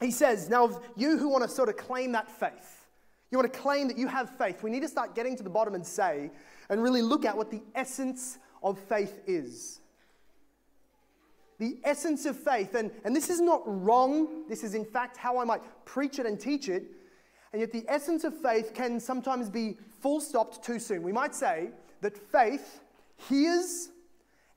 [0.00, 2.86] He says, Now, you who want to sort of claim that faith,
[3.30, 5.50] you want to claim that you have faith, we need to start getting to the
[5.50, 6.30] bottom and say,
[6.70, 9.80] and really look at what the essence of faith is.
[11.58, 15.38] The essence of faith, and, and this is not wrong, this is in fact how
[15.38, 16.84] I might preach it and teach it,
[17.52, 21.02] and yet the essence of faith can sometimes be full stopped too soon.
[21.02, 22.80] We might say, that faith
[23.28, 23.90] hears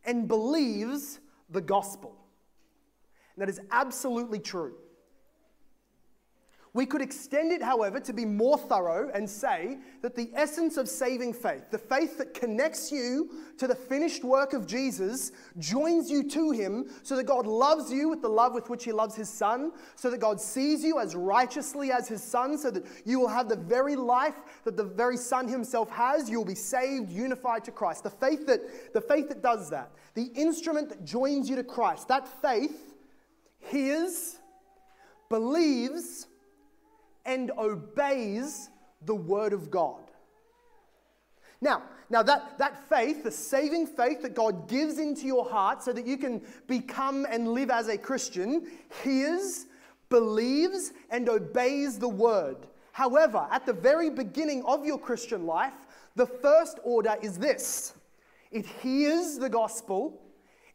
[0.06, 2.16] and believes the gospel.
[3.36, 4.76] And that is absolutely true.
[6.74, 10.88] We could extend it, however, to be more thorough and say that the essence of
[10.88, 16.24] saving faith, the faith that connects you to the finished work of Jesus, joins you
[16.30, 19.30] to Him so that God loves you with the love with which He loves His
[19.30, 23.28] Son, so that God sees you as righteously as His Son, so that you will
[23.28, 26.30] have the very life that the very Son Himself has.
[26.30, 28.04] You will be saved, unified to Christ.
[28.04, 32.08] The faith that, the faith that does that, the instrument that joins you to Christ,
[32.08, 32.94] that faith
[33.60, 34.38] hears,
[35.28, 36.28] believes,
[37.26, 38.70] and obeys
[39.06, 40.02] the word of God.
[41.62, 45.94] Now, now that, that faith, the saving faith that God gives into your heart so
[45.94, 48.68] that you can become and live as a Christian,
[49.04, 49.68] hears,
[50.10, 52.68] believes, and obeys the word.
[52.92, 55.74] However, at the very beginning of your Christian life,
[56.16, 57.94] the first order is this
[58.52, 60.22] it hears the gospel,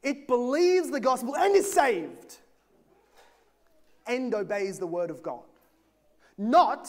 [0.02, 2.38] it believes the gospel, and is saved,
[4.06, 5.42] and obeys the word of God.
[6.38, 6.84] Not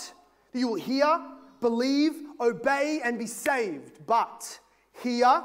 [0.51, 1.21] that you will hear,
[1.62, 4.60] believe, obey, and be saved, but
[5.01, 5.43] hear,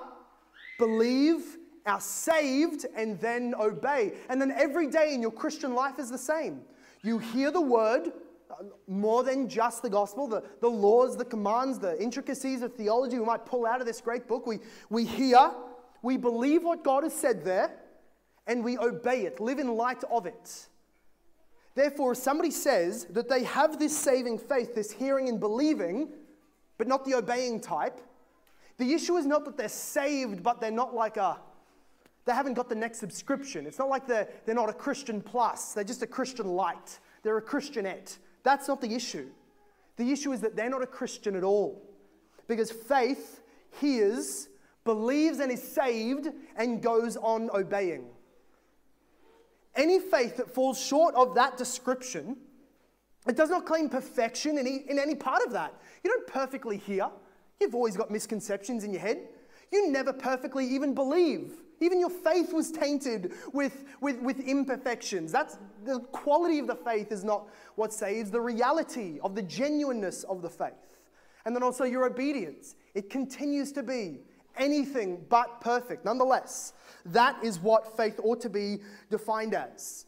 [0.79, 4.13] believe, are saved, and then obey.
[4.29, 6.63] And then every day in your Christian life is the same.
[7.03, 8.13] You hear the word,
[8.51, 13.19] uh, more than just the gospel, the, the laws, the commands, the intricacies of theology
[13.19, 14.47] we might pull out of this great book.
[14.47, 14.61] We,
[14.91, 15.51] we hear,
[16.03, 17.73] we believe what God has said there,
[18.47, 20.69] and we obey it, live in light of it.
[21.75, 26.09] Therefore, if somebody says that they have this saving faith, this hearing and believing,
[26.79, 28.01] but not the obeying type,
[28.79, 31.39] the issue is not that they're saved, but they're not like a,
[32.25, 33.67] they haven't got the next subscription.
[33.67, 36.99] It's not like they're, they're not a Christian plus, they're just a Christian light.
[37.23, 38.19] They're a Christianette.
[38.43, 39.29] That's not the issue.
[39.97, 41.81] The issue is that they're not a Christian at all.
[42.49, 43.43] Because faith
[43.81, 44.49] hears,
[44.85, 48.07] believes, and is saved, and goes on obeying.
[49.75, 52.37] Any faith that falls short of that description,
[53.27, 55.75] it does not claim perfection in any, in any part of that.
[56.05, 57.09] You don't perfectly hear.
[57.61, 59.29] You've always got misconceptions in your head.
[59.71, 61.63] You never perfectly even believe.
[61.81, 65.33] Even your faith was tainted with, with, with imperfections.
[65.33, 70.23] That's the quality of the faith is not what saves, the reality of the genuineness
[70.25, 70.99] of the faith.
[71.45, 72.77] And then also your obedience.
[72.95, 74.21] It continues to be
[74.57, 76.05] anything but perfect.
[76.05, 76.73] Nonetheless,
[77.07, 78.79] that is what faith ought to be
[79.11, 80.07] defined as.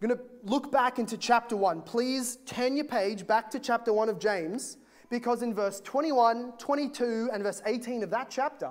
[0.00, 1.82] I'm going to look back into chapter 1.
[1.82, 4.76] Please turn your page back to chapter 1 of James,
[5.08, 8.70] because in verse 21, 22, and verse 18 of that chapter,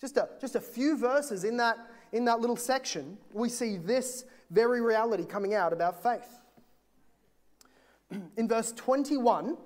[0.00, 1.78] just a, just a few verses in that,
[2.12, 6.40] in that little section, we see this very reality coming out about faith.
[8.36, 9.56] In verse 21,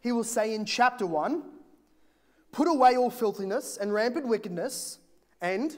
[0.00, 1.42] he will say in chapter 1
[2.54, 5.00] Put away all filthiness and rampant wickedness,
[5.40, 5.76] and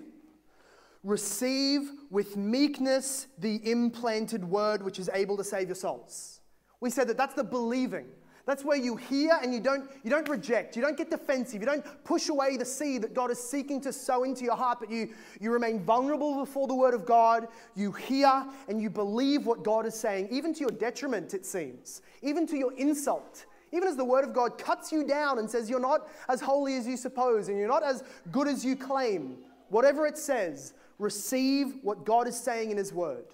[1.03, 6.41] receive with meekness the implanted word which is able to save your souls.
[6.81, 8.05] We said that that's the believing.
[8.45, 10.77] That's where you hear and you don't, you don't reject.
[10.77, 11.63] You don't get defensive.
[11.63, 14.77] You don't push away the seed that God is seeking to sow into your heart,
[14.79, 17.49] but you, you remain vulnerable before the Word of God.
[17.75, 22.03] You hear and you believe what God is saying, even to your detriment, it seems,
[22.21, 23.47] even to your insult.
[23.77, 26.77] Even as the Word of God cuts you down and says you're not as holy
[26.77, 29.37] as you suppose and you're not as good as you claim,
[29.69, 33.27] whatever it says, receive what God is saying in His Word.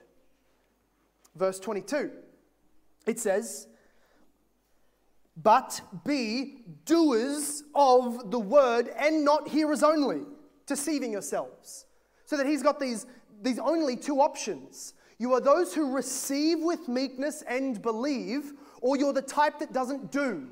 [1.36, 2.10] Verse 22,
[3.06, 3.68] it says,
[5.36, 10.22] but be doers of the word and not hearers only,
[10.66, 11.86] deceiving yourselves.
[12.26, 13.06] So that he's got these,
[13.40, 14.94] these only two options.
[15.18, 20.12] You are those who receive with meekness and believe, or you're the type that doesn't
[20.12, 20.48] do.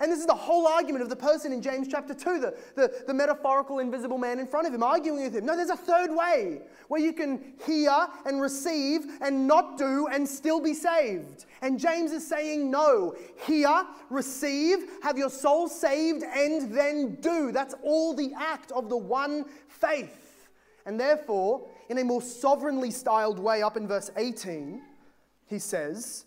[0.00, 3.04] And this is the whole argument of the person in James chapter 2, the, the,
[3.06, 5.44] the, metaphorical invisible man in front of him, arguing with him.
[5.44, 10.26] No, there's a third way where you can hear and receive and not do and
[10.26, 11.44] still be saved.
[11.60, 13.14] And James is saying, no,
[13.46, 17.52] hear, receive, have your soul saved, and then do.
[17.52, 20.48] That's all the act of the one faith.
[20.86, 24.80] And therefore, in a more sovereignly styled way, up in verse 18,
[25.46, 26.24] he says,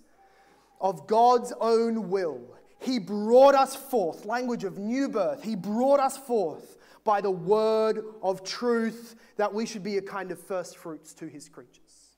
[0.84, 5.42] of God's own will he brought us forth, language of new birth.
[5.42, 10.32] He brought us forth by the word of truth that we should be a kind
[10.32, 12.10] of first fruits to his creatures.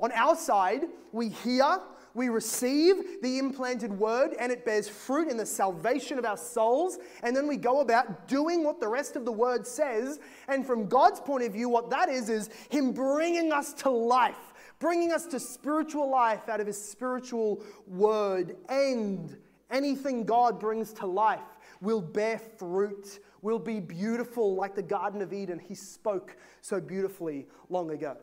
[0.00, 1.78] On our side, we hear,
[2.14, 6.98] we receive the implanted word, and it bears fruit in the salvation of our souls.
[7.22, 10.20] And then we go about doing what the rest of the word says.
[10.48, 14.53] And from God's point of view, what that is, is Him bringing us to life,
[14.84, 18.54] bringing us to spiritual life out of His spiritual word.
[18.68, 19.34] And
[19.70, 21.40] anything God brings to life
[21.80, 27.46] will bear fruit, will be beautiful like the Garden of Eden He spoke so beautifully
[27.70, 28.18] long ago.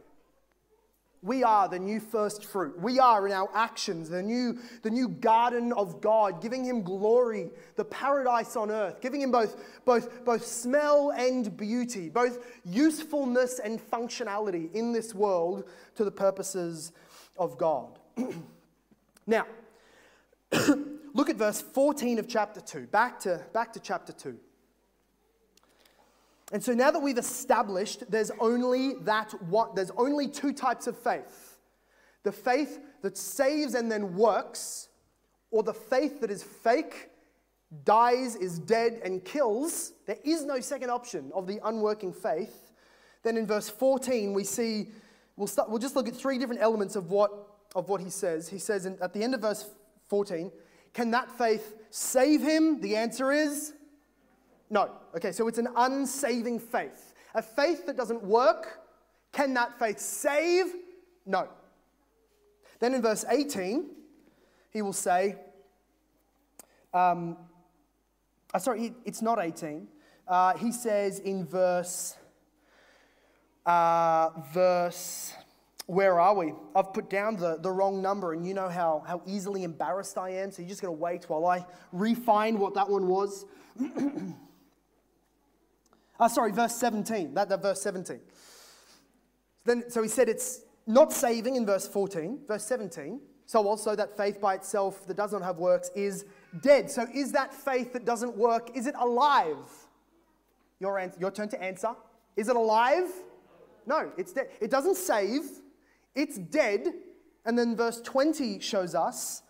[1.24, 2.80] We are the new first fruit.
[2.80, 7.52] We are in our actions the new, the new garden of God, giving Him glory,
[7.76, 9.56] the paradise on earth, giving Him both,
[9.86, 16.92] both, both smell and beauty, both usefulness and functionality in this world to the purposes
[17.38, 18.00] of God.
[19.28, 19.46] now,
[21.14, 22.88] Look at verse 14 of chapter 2.
[22.88, 24.38] Back to, back to chapter 2.
[26.52, 30.98] And so now that we've established there's only that what there's only two types of
[30.98, 31.58] faith.
[32.24, 34.90] The faith that saves and then works,
[35.50, 37.10] or the faith that is fake
[37.84, 42.72] dies, is dead, and kills, there is no second option of the unworking faith,
[43.24, 44.90] then in verse 14 we see,
[45.36, 47.32] we'll, start, we'll just look at three different elements of what,
[47.76, 48.50] of what he says.
[48.50, 49.70] He says in, at the end of verse
[50.10, 50.52] 14,
[50.94, 52.82] can that faith save him?
[52.82, 53.74] The answer is
[54.72, 54.90] no.
[55.16, 57.14] Okay, so it's an unsaving faith.
[57.36, 58.80] A faith that doesn't work,
[59.34, 60.74] can that faith save?
[61.26, 61.50] No.
[62.80, 63.86] Then in verse 18,
[64.72, 65.36] he will say,
[66.94, 67.38] um,
[68.54, 69.88] uh, sorry, it's not 18.
[70.26, 72.16] Uh, he says in verse,
[73.66, 75.34] uh, verse,
[75.86, 76.54] where are we?
[76.74, 80.30] I've put down the, the wrong number, and you know how, how easily embarrassed I
[80.30, 83.46] am, so you're just going to wait while I refine what that one was.
[86.22, 87.34] uh, sorry, verse 17.
[87.34, 88.20] That, that verse 17.
[89.66, 92.42] Then, so he said it's not saving in verse 14.
[92.48, 93.20] Verse 17.
[93.48, 96.26] So also that faith by itself that does not have works is
[96.62, 96.90] dead.
[96.90, 99.58] So is that faith that doesn't work, is it alive?
[100.80, 101.90] Your, an- your turn to answer.
[102.36, 103.10] Is it alive?
[103.86, 104.50] No, it's dead.
[104.62, 105.42] It doesn't save,
[106.16, 106.88] it's dead.
[107.46, 109.42] And then verse 20 shows us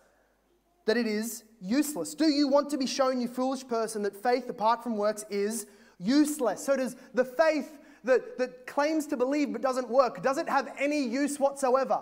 [0.86, 2.14] that it is useless.
[2.14, 5.66] Do you want to be shown, you foolish person, that faith apart from works is
[6.02, 6.64] useless?
[6.64, 10.68] So does the faith that, that claims to believe but doesn't work, does it have
[10.78, 12.00] any use whatsoever?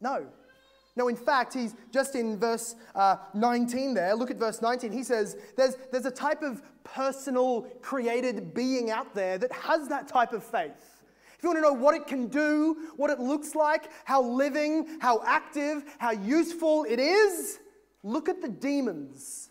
[0.00, 0.26] No.
[0.96, 4.14] No, in fact, he's just in verse uh, 19 there.
[4.14, 4.90] Look at verse 19.
[4.90, 10.08] He says there's, there's a type of personal created being out there that has that
[10.08, 11.04] type of faith.
[11.36, 14.98] If you want to know what it can do, what it looks like, how living,
[15.00, 17.60] how active, how useful it is,
[18.02, 19.47] look at the demons.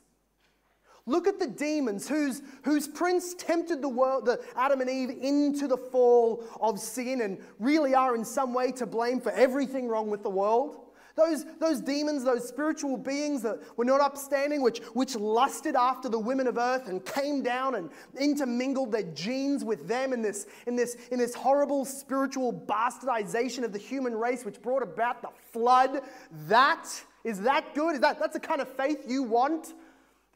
[1.07, 5.65] Look at the demons whose, whose prince tempted the world, the Adam and Eve into
[5.65, 10.09] the fall of sin and really are in some way to blame for everything wrong
[10.09, 10.81] with the world.
[11.15, 16.19] Those, those demons, those spiritual beings that were not upstanding, which, which lusted after the
[16.19, 17.89] women of earth and came down and
[18.19, 23.73] intermingled their genes with them in this, in this, in this horrible spiritual bastardization of
[23.73, 26.01] the human race, which brought about the flood.
[26.47, 26.85] That
[27.23, 27.95] is that good?
[27.95, 29.73] Is that that's the kind of faith you want?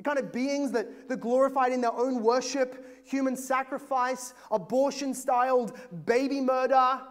[0.02, 5.78] The kind of beings that, that glorified in their own worship, human sacrifice, abortion styled
[6.08, 7.02] baby murder,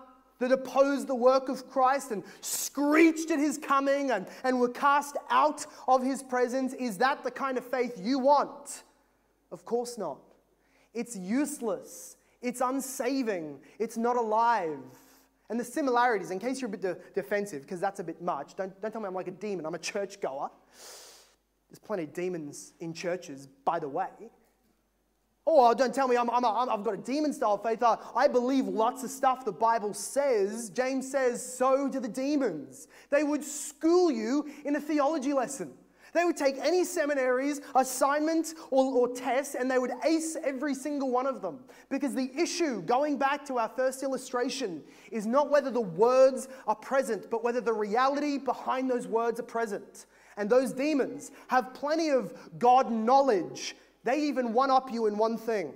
[0.40, 5.16] that opposed the work of Christ and screeched at his coming and, and were cast
[5.30, 6.72] out of his presence.
[6.74, 8.82] Is that the kind of faith you want?
[9.52, 10.18] Of course not.
[10.92, 14.80] It's useless, it's unsaving, it's not alive.
[15.48, 18.56] And the similarities, in case you're a bit de- defensive, because that's a bit much,
[18.56, 20.50] don't, don't tell me I'm like a demon, I'm a churchgoer.
[21.70, 24.08] There's plenty of demons in churches, by the way.
[25.46, 27.82] Oh, don't tell me I'm, I'm, i have got a demon style faith.
[27.82, 30.70] I, I believe lots of stuff the Bible says.
[30.70, 32.88] James says, so do the demons.
[33.10, 35.72] They would school you in a theology lesson.
[36.12, 41.10] They would take any seminaries, assignment, or, or test, and they would ace every single
[41.10, 41.60] one of them.
[41.88, 46.74] Because the issue, going back to our first illustration, is not whether the words are
[46.74, 50.06] present, but whether the reality behind those words are present.
[50.40, 55.36] And those demons have plenty of God knowledge they even one up you in one
[55.36, 55.74] thing.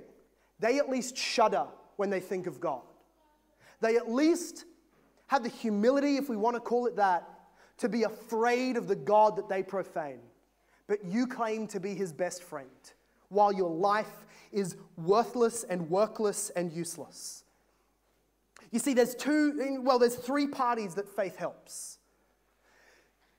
[0.59, 2.81] They at least shudder when they think of God.
[3.83, 4.65] They at least
[5.27, 7.29] have the humility, if we want to call it that,
[7.79, 10.21] to be afraid of the God that they profane.
[10.87, 12.71] But you claim to be his best friend,
[13.29, 17.45] while your life is worthless and workless and useless.
[18.71, 21.99] You see, there's two, well, there's three parties that faith helps.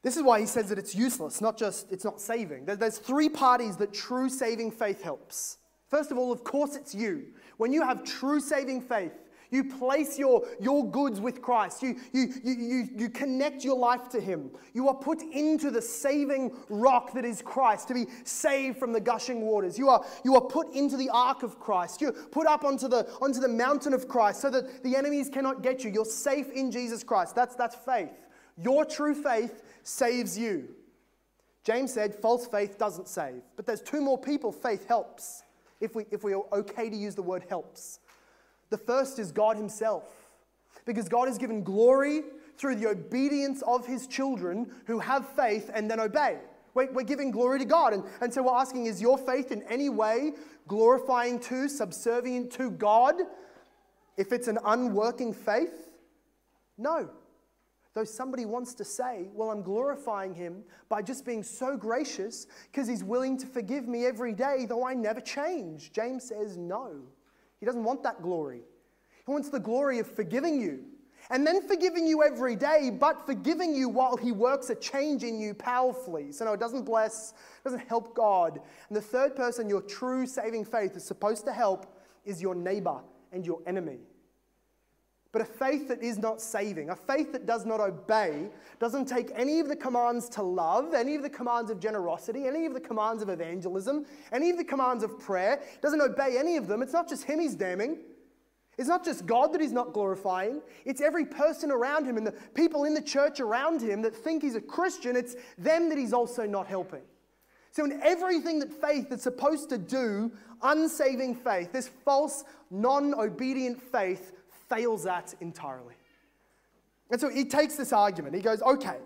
[0.05, 2.65] This is why he says that it's useless, not just it's not saving.
[2.65, 5.57] There's three parties that true saving faith helps.
[5.89, 7.33] First of all, of course, it's you.
[7.57, 9.13] When you have true saving faith,
[9.49, 11.81] you place your, your goods with Christ.
[11.81, 14.51] You, you, you, you, you connect your life to Him.
[14.75, 19.01] You are put into the saving rock that is Christ to be saved from the
[19.01, 19.75] gushing waters.
[19.75, 21.99] You are, you are put into the ark of Christ.
[21.99, 25.63] You're put up onto the, onto the mountain of Christ so that the enemies cannot
[25.63, 25.89] get you.
[25.89, 27.33] You're safe in Jesus Christ.
[27.33, 28.11] That's, that's faith.
[28.57, 30.69] Your true faith saves you.
[31.63, 33.41] James said false faith doesn't save.
[33.55, 35.43] But there's two more people faith helps,
[35.81, 37.99] if we, if we are okay to use the word helps.
[38.69, 40.03] The first is God Himself,
[40.85, 42.23] because God has given glory
[42.57, 46.37] through the obedience of His children who have faith and then obey.
[46.75, 47.93] We're, giving glory to God.
[47.93, 50.33] And, and so we're asking, is your faith in any way
[50.67, 53.15] glorifying to, subservient to God?
[54.17, 55.87] If it's an unworking faith,
[56.77, 57.09] no.
[57.95, 62.89] Though somebody wants to say, well, I'm glorifying him by just being so gracious because
[62.89, 65.93] he's willing to forgive me every day, though I never change.
[65.93, 66.91] James says no.
[67.61, 68.63] He doesn't want that glory.
[69.25, 70.83] He wants the glory of forgiving you
[71.31, 75.39] and then forgiving you every day, but forgiving you while he works a change in
[75.39, 76.33] you powerfully.
[76.33, 78.59] So, no, it doesn't bless, it doesn't help God.
[78.89, 82.99] And the third person your true saving faith is supposed to help is your neighbor
[83.31, 83.99] and your enemy.
[85.35, 88.47] But a faith that is not saving, a faith that does not obey,
[88.79, 92.65] doesn't take any of the commands to love, any of the commands of generosity, any
[92.65, 96.67] of the commands of evangelism, any of the commands of prayer, doesn't obey any of
[96.67, 96.81] them.
[96.81, 97.97] It's not just him he's damning.
[98.77, 102.35] It's not just God that he's not glorifying, it's every person around him and the
[102.53, 106.13] people in the church around him that think he's a Christian, it's them that he's
[106.13, 107.01] also not helping.
[107.71, 110.31] So, in everything that faith is supposed to do,
[110.61, 114.31] unsaving faith, this false, non obedient faith
[114.69, 115.95] fails at entirely.
[117.11, 118.35] And so he takes this argument.
[118.35, 118.97] He goes, okay,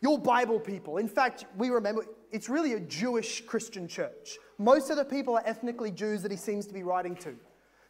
[0.00, 0.98] you're Bible people.
[0.98, 4.38] In fact, we remember it's really a Jewish Christian church.
[4.58, 7.34] Most of the people are ethnically Jews that he seems to be writing to.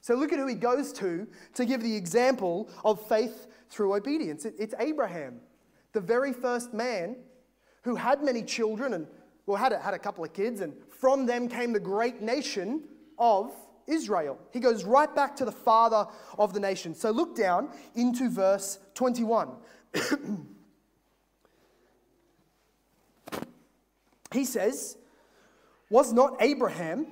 [0.01, 4.45] So look at who he goes to to give the example of faith through obedience.
[4.45, 5.41] it's Abraham,
[5.93, 7.17] the very first man
[7.83, 9.07] who had many children and,
[9.47, 12.85] well, had a, had a couple of kids, and from them came the great nation
[13.19, 13.53] of
[13.89, 14.39] Israel.
[14.53, 16.07] He goes right back to the father
[16.39, 16.95] of the nation.
[16.95, 19.49] So look down into verse 21.
[24.33, 24.97] he says,
[25.91, 27.07] Was not Abraham,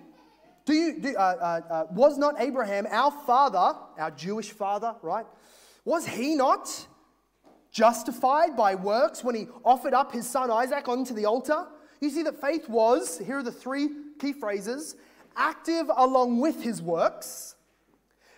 [0.67, 5.27] do you, do, uh, uh, uh, was not Abraham our father, our Jewish father, right?
[5.85, 6.87] Was he not
[7.71, 11.67] justified by works when he offered up his son Isaac onto the altar?
[12.01, 14.97] You see that faith was, here are the three key phrases
[15.37, 17.55] active along with his works.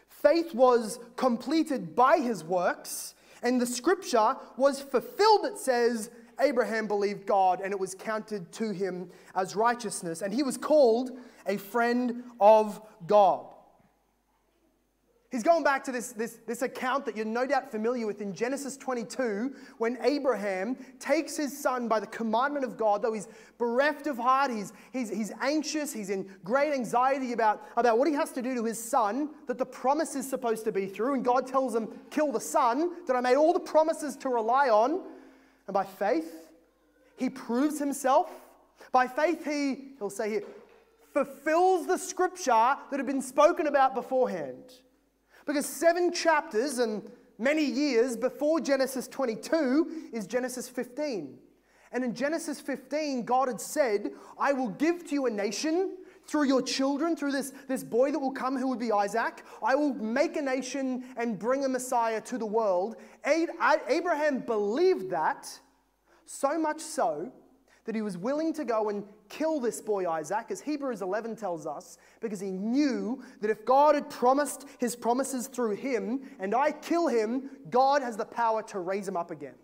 [0.08, 3.14] Faith was completed by his works.
[3.42, 8.70] And the scripture was fulfilled, it says, Abraham believed God and it was counted to
[8.70, 10.22] him as righteousness.
[10.22, 11.10] And he was called
[11.46, 13.46] a friend of God.
[15.30, 18.32] He's going back to this, this, this account that you're no doubt familiar with in
[18.32, 24.06] Genesis 22 when Abraham takes his son by the commandment of God, though he's bereft
[24.06, 28.32] of heart, he's, he's, he's anxious, he's in great anxiety about, about what he has
[28.32, 31.12] to do to his son that the promise is supposed to be through.
[31.12, 34.70] And God tells him, Kill the son that I made all the promises to rely
[34.70, 35.02] on.
[35.66, 36.48] And by faith,
[37.18, 38.30] he proves himself.
[38.92, 40.42] By faith, he, he'll say here,
[41.12, 44.72] fulfills the scripture that had been spoken about beforehand.
[45.48, 51.38] Because seven chapters and many years before Genesis 22 is Genesis 15.
[51.90, 55.96] And in Genesis 15, God had said, I will give to you a nation
[56.26, 59.42] through your children, through this, this boy that will come who would be Isaac.
[59.62, 62.96] I will make a nation and bring a Messiah to the world.
[63.24, 65.48] Abraham believed that
[66.26, 67.32] so much so
[67.88, 71.66] that he was willing to go and kill this boy Isaac, as Hebrews 11 tells
[71.66, 76.72] us, because he knew that if God had promised his promises through him and I
[76.72, 79.54] kill him, God has the power to raise him up again.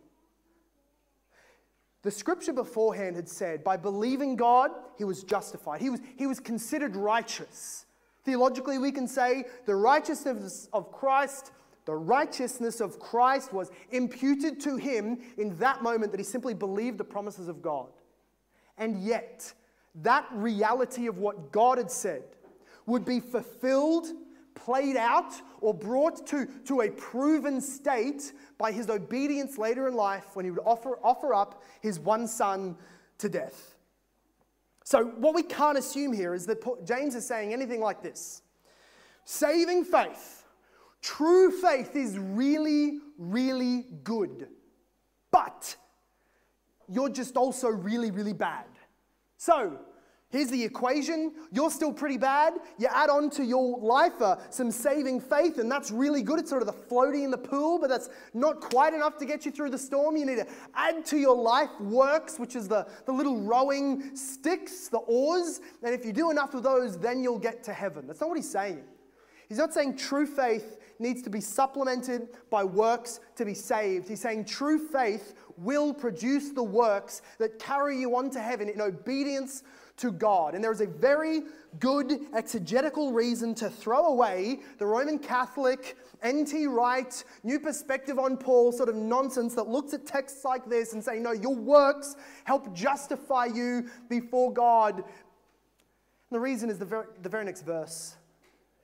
[2.01, 5.83] The scripture beforehand had said, by believing God, he was justified.
[5.83, 7.85] He was, he was considered righteous.
[8.25, 11.53] Theologically, we can say the righteousness of Christ
[11.87, 16.97] the righteousness of Christ was imputed to him in that moment that he simply believed
[16.97, 17.89] the promises of God.
[18.79, 19.53] And yet,
[19.97, 22.25] that reality of what God had said
[22.87, 24.07] would be fulfilled,
[24.55, 30.35] played out, or brought to, to a proven state by his obedience later in life
[30.35, 32.77] when he would offer, offer up his one son
[33.18, 33.77] to death.
[34.85, 38.43] So, what we can't assume here is that James is saying anything like this
[39.25, 40.45] saving faith,
[41.01, 44.49] true faith is really, really good.
[45.31, 45.77] But
[46.89, 48.66] you're just also really, really bad.
[49.37, 49.78] So,
[50.30, 51.32] here's the equation.
[51.53, 52.55] You're still pretty bad.
[52.78, 56.39] You add on to your life uh, some saving faith, and that's really good.
[56.39, 59.45] It's sort of the floating in the pool, but that's not quite enough to get
[59.45, 60.16] you through the storm.
[60.16, 64.89] You need to add to your life works, which is the, the little rowing sticks,
[64.89, 65.61] the oars.
[65.82, 68.07] And if you do enough of those, then you'll get to heaven.
[68.07, 68.82] That's not what he's saying.
[69.49, 74.09] He's not saying true faith needs to be supplemented by works to be saved.
[74.09, 78.81] He's saying true faith will produce the works that carry you on to heaven in
[78.81, 79.63] obedience
[79.97, 80.55] to God.
[80.55, 81.43] And there is a very
[81.79, 85.97] good exegetical reason to throw away the Roman Catholic,
[86.27, 90.95] NT Wright, new perspective on Paul sort of nonsense that looks at texts like this
[90.95, 94.97] and say, no, your works help justify you before God.
[94.97, 95.05] And
[96.33, 98.17] the reason is the very, the very next verse.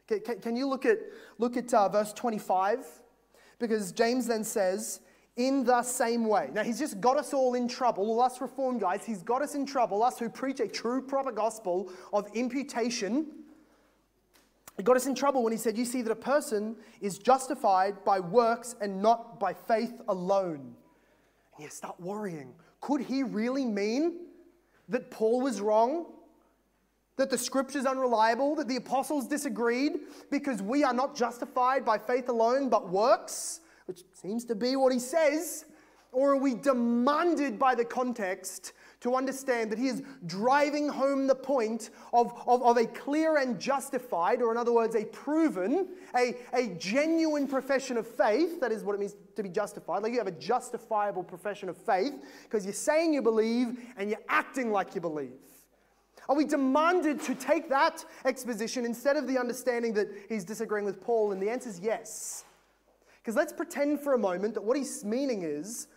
[0.07, 0.99] Can, can, can you look at,
[1.39, 2.85] look at uh, verse 25?
[3.59, 5.01] Because James then says,
[5.41, 6.51] in the same way.
[6.53, 9.05] Now, he's just got us all in trouble, all us reform guys.
[9.05, 13.27] He's got us in trouble, us who preach a true, proper gospel of imputation.
[14.77, 18.05] He got us in trouble when he said, You see that a person is justified
[18.05, 20.75] by works and not by faith alone.
[21.57, 22.53] And you start worrying.
[22.83, 24.27] Could he really mean
[24.89, 26.07] that Paul was wrong?
[27.17, 28.57] That the scripture's unreliable?
[28.57, 33.61] That the apostles disagreed because we are not justified by faith alone but works?
[33.91, 35.65] Which seems to be what he says.
[36.13, 41.35] Or are we demanded by the context to understand that he is driving home the
[41.35, 46.37] point of, of, of, a clear and justified, or in other words, a proven, a,
[46.53, 48.61] a genuine profession of faith.
[48.61, 50.05] That is what it means to be justified.
[50.05, 52.15] Like you have a justifiable profession of faith
[52.45, 55.33] because you're saying you believe and you're acting like you believe.
[56.29, 61.01] Are we demanded to take that exposition instead of the understanding that he's disagreeing with
[61.01, 61.33] Paul?
[61.33, 62.45] And the answer is yes.
[63.23, 65.89] Because let's pretend for a moment that what he's meaning is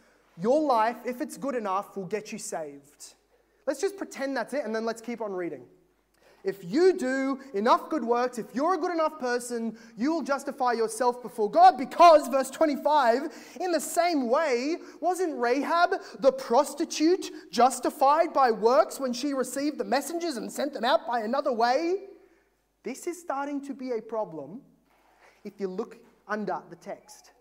[0.42, 3.16] your life, if it's good enough, will get you saved.
[3.66, 5.64] Let's just pretend that's it and then let's keep on reading.
[6.44, 10.74] If you do enough good works, if you're a good enough person, you will justify
[10.74, 18.34] yourself before God because, verse 25, in the same way, wasn't Rahab the prostitute justified
[18.34, 22.08] by works when she received the messengers and sent them out by another way?
[22.84, 24.62] This is starting to be a problem
[25.46, 25.98] if you look
[26.28, 27.32] under the text.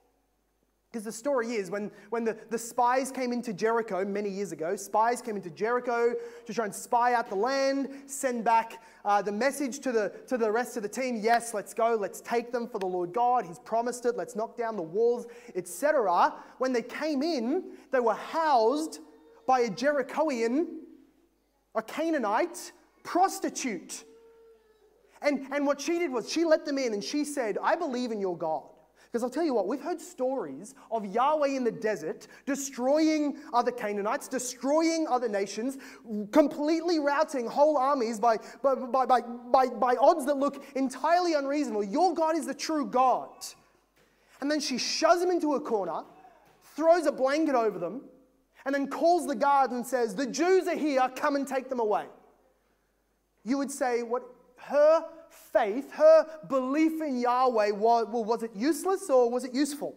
[0.93, 4.77] Because the story is when, when the, the spies came into Jericho many years ago,
[4.77, 6.15] spies came into Jericho
[6.45, 10.37] to try and spy out the land, send back uh, the message to the, to
[10.37, 13.47] the rest of the team yes, let's go, let's take them for the Lord God.
[13.47, 16.35] He's promised it, let's knock down the walls, etc.
[16.59, 18.99] When they came in, they were housed
[19.47, 20.67] by a Jerichoan,
[21.75, 22.73] a Canaanite
[23.03, 24.05] prostitute.
[25.23, 28.13] And, and what she did was she let them in and she said, I believe
[28.13, 28.72] in your God.
[29.13, 33.71] Because I'll tell you what, we've heard stories of Yahweh in the desert destroying other
[33.71, 35.77] Canaanites, destroying other nations,
[36.31, 41.85] completely routing whole armies by, by, by, by, by, by odds that look entirely unreasonable.
[41.85, 43.29] Your God is the true God.
[44.41, 46.05] And then she shoves them into a corner,
[46.75, 48.01] throws a blanket over them,
[48.65, 51.81] and then calls the guards and says, The Jews are here, come and take them
[51.81, 52.07] away.
[53.45, 54.23] You would say, What
[54.57, 55.05] her
[55.53, 59.95] faith, her belief in Yahweh, was, well, was it useless or was it useful?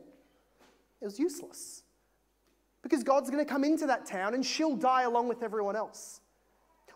[1.02, 1.84] It was useless.
[2.82, 6.22] Because God's going to come into that town and she'll die along with everyone else.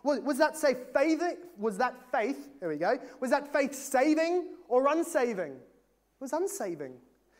[0.02, 1.22] Was, was that say faith?
[1.58, 2.48] Was that faith?
[2.60, 2.98] There we go.
[3.20, 5.52] Was that faith saving or unsaving?
[5.52, 6.94] It was unsaving.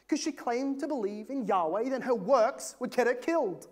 [0.07, 3.69] Because she claimed to believe in Yahweh, then her works would get her killed.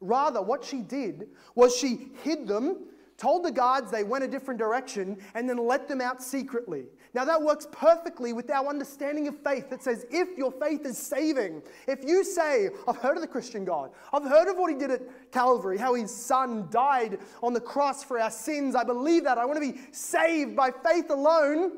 [0.00, 2.86] Rather, what she did was she hid them
[3.20, 6.86] told the guards they went a different direction, and then let them out secretly.
[7.12, 10.96] Now, that works perfectly with our understanding of faith that says if your faith is
[10.96, 14.78] saving, if you say, I've heard of the Christian God, I've heard of what he
[14.78, 19.24] did at Calvary, how his son died on the cross for our sins, I believe
[19.24, 21.72] that, I want to be saved by faith alone,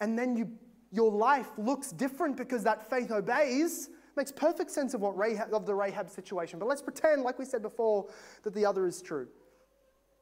[0.00, 0.50] and then you,
[0.90, 3.90] your life looks different because that faith obeys.
[4.16, 6.58] Makes perfect sense of what Rahab, of the Rahab situation.
[6.58, 8.06] But let's pretend, like we said before,
[8.44, 9.28] that the other is true.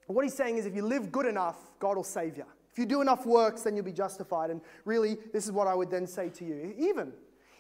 [0.07, 2.45] What he's saying is if you live good enough, God will save you.
[2.73, 4.51] If you do enough works, then you'll be justified.
[4.51, 6.75] And really, this is what I would then say to you.
[6.77, 7.13] Even,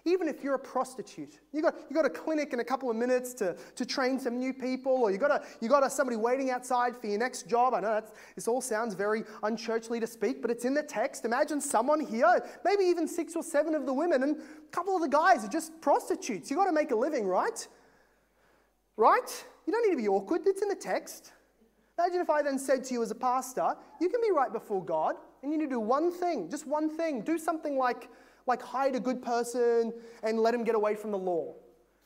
[0.04, 2.96] even if you're a prostitute, you got, you got a clinic in a couple of
[2.96, 6.16] minutes to, to train some new people, or you got, a, you got a, somebody
[6.16, 7.74] waiting outside for your next job.
[7.74, 11.24] I know that's, this all sounds very unchurchly to speak, but it's in the text.
[11.24, 15.00] Imagine someone here, maybe even six or seven of the women, and a couple of
[15.00, 16.50] the guys are just prostitutes.
[16.50, 17.68] you got to make a living, right?
[18.96, 19.44] Right?
[19.64, 20.42] You don't need to be awkward.
[20.44, 21.30] It's in the text.
[21.98, 24.84] Imagine if I then said to you as a pastor, you can be right before
[24.84, 27.20] God and you need to do one thing, just one thing.
[27.20, 28.08] Do something like,
[28.46, 29.92] like hide a good person
[30.22, 31.54] and let him get away from the law.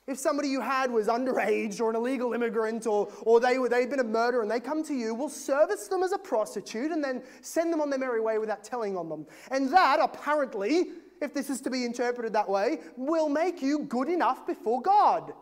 [0.06, 3.90] If somebody you had was underage or an illegal immigrant or, or they were, they'd
[3.90, 7.04] been a murderer and they come to you, we'll service them as a prostitute and
[7.04, 9.26] then send them on their merry way without telling on them.
[9.50, 10.86] And that, apparently,
[11.20, 15.32] if this is to be interpreted that way, will make you good enough before God.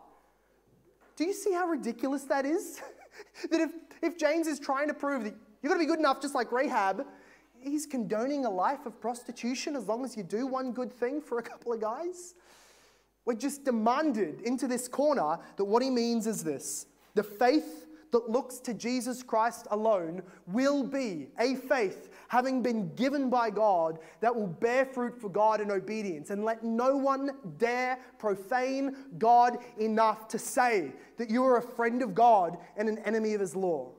[1.14, 2.82] Do you see how ridiculous that is?
[3.50, 3.70] that if
[4.02, 6.52] if James is trying to prove that you've got to be good enough, just like
[6.52, 7.06] Rahab,
[7.60, 11.38] he's condoning a life of prostitution as long as you do one good thing for
[11.38, 12.34] a couple of guys.
[13.24, 18.30] We're just demanded into this corner that what he means is this the faith that
[18.30, 24.34] looks to Jesus Christ alone will be a faith having been given by God that
[24.34, 26.30] will bear fruit for God in obedience.
[26.30, 32.02] And let no one dare profane God enough to say that you are a friend
[32.02, 33.92] of God and an enemy of his law.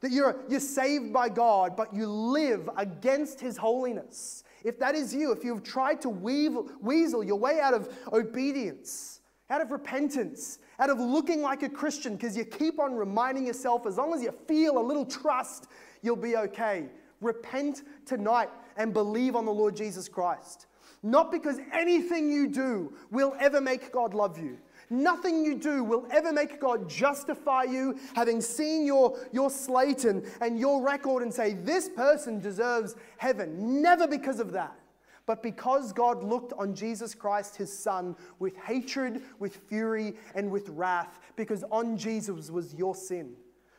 [0.00, 4.44] That you're, you're saved by God, but you live against his holiness.
[4.62, 9.20] If that is you, if you've tried to weasel, weasel your way out of obedience,
[9.50, 13.86] out of repentance, out of looking like a Christian, because you keep on reminding yourself
[13.86, 15.68] as long as you feel a little trust,
[16.02, 16.88] you'll be okay
[17.24, 20.66] repent tonight and believe on the Lord Jesus Christ.
[21.02, 24.58] Not because anything you do will ever make God love you.
[24.90, 30.24] Nothing you do will ever make God justify you, having seen your, your slate and,
[30.40, 33.82] and your record and say, This person deserves heaven.
[33.82, 34.78] Never because of that.
[35.26, 40.68] But because God looked on Jesus Christ, his son, with hatred, with fury, and with
[40.68, 43.34] wrath, because on Jesus was your sin.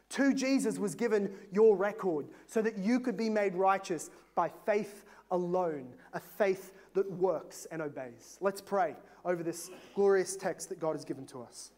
[0.10, 5.06] To Jesus was given your record so that you could be made righteous by faith
[5.32, 8.38] alone, a faith that works and obeys.
[8.42, 11.72] Let's pray over this glorious text that God has given to us.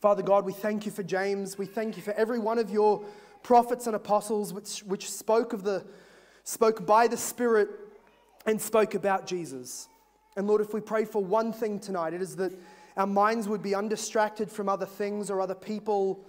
[0.00, 1.58] Father God, we thank you for James.
[1.58, 3.04] We thank you for every one of your
[3.42, 5.84] prophets and apostles which, which spoke of the
[6.44, 7.68] spoke by the Spirit
[8.46, 9.88] and spoke about Jesus.
[10.36, 12.52] And Lord, if we pray for one thing tonight, it is that
[12.96, 16.24] our minds would be undistracted from other things or other people,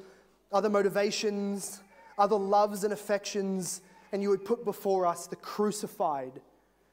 [0.51, 1.82] other motivations,
[2.18, 3.82] other loves and affections,
[4.12, 6.41] and you would put before us the crucified,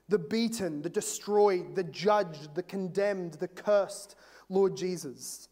[0.08, 4.16] the beaten, the destroyed, the judged, the condemned, the cursed
[4.48, 5.48] Lord Jesus,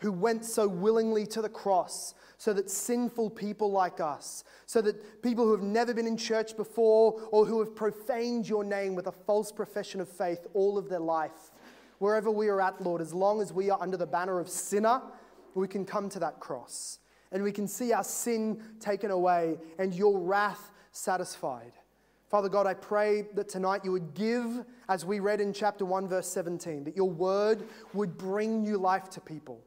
[0.00, 5.22] who went so willingly to the cross so that sinful people like us, so that
[5.22, 9.06] people who have never been in church before or who have profaned your name with
[9.06, 11.50] a false profession of faith all of their life,
[11.98, 15.02] wherever we are at, Lord, as long as we are under the banner of sinner,
[15.54, 16.98] we can come to that cross
[17.32, 21.72] and we can see our sin taken away and your wrath satisfied.
[22.30, 26.08] Father God, I pray that tonight you would give, as we read in chapter 1,
[26.08, 29.60] verse 17, that your word would bring new life to people.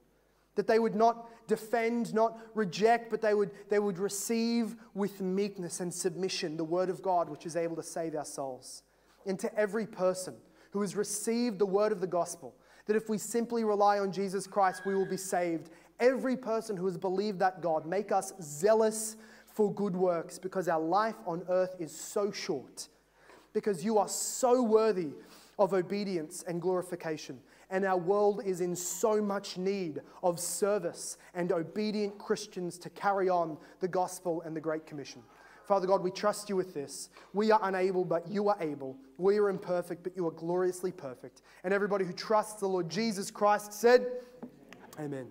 [0.56, 5.80] That they would not defend, not reject, but they would, they would receive with meekness
[5.80, 8.84] and submission the word of God, which is able to save our souls.
[9.26, 10.36] And to every person
[10.72, 14.48] who has received the word of the gospel, that if we simply rely on Jesus
[14.48, 15.70] Christ, we will be saved.
[16.00, 19.16] Every person who has believed that God, make us zealous
[19.54, 22.90] for good works because our life on earth is so short,
[23.54, 25.12] because you are so worthy
[25.60, 27.40] of obedience and glorification.
[27.74, 33.30] And our world is in so much need of service and obedient Christians to carry
[33.30, 35.24] on the gospel and the Great Commission.
[35.66, 37.10] Father God, we trust you with this.
[37.34, 38.96] We are unable, but you are able.
[39.18, 41.42] We are imperfect, but you are gloriously perfect.
[41.64, 44.06] And everybody who trusts the Lord Jesus Christ said,
[45.00, 45.30] Amen.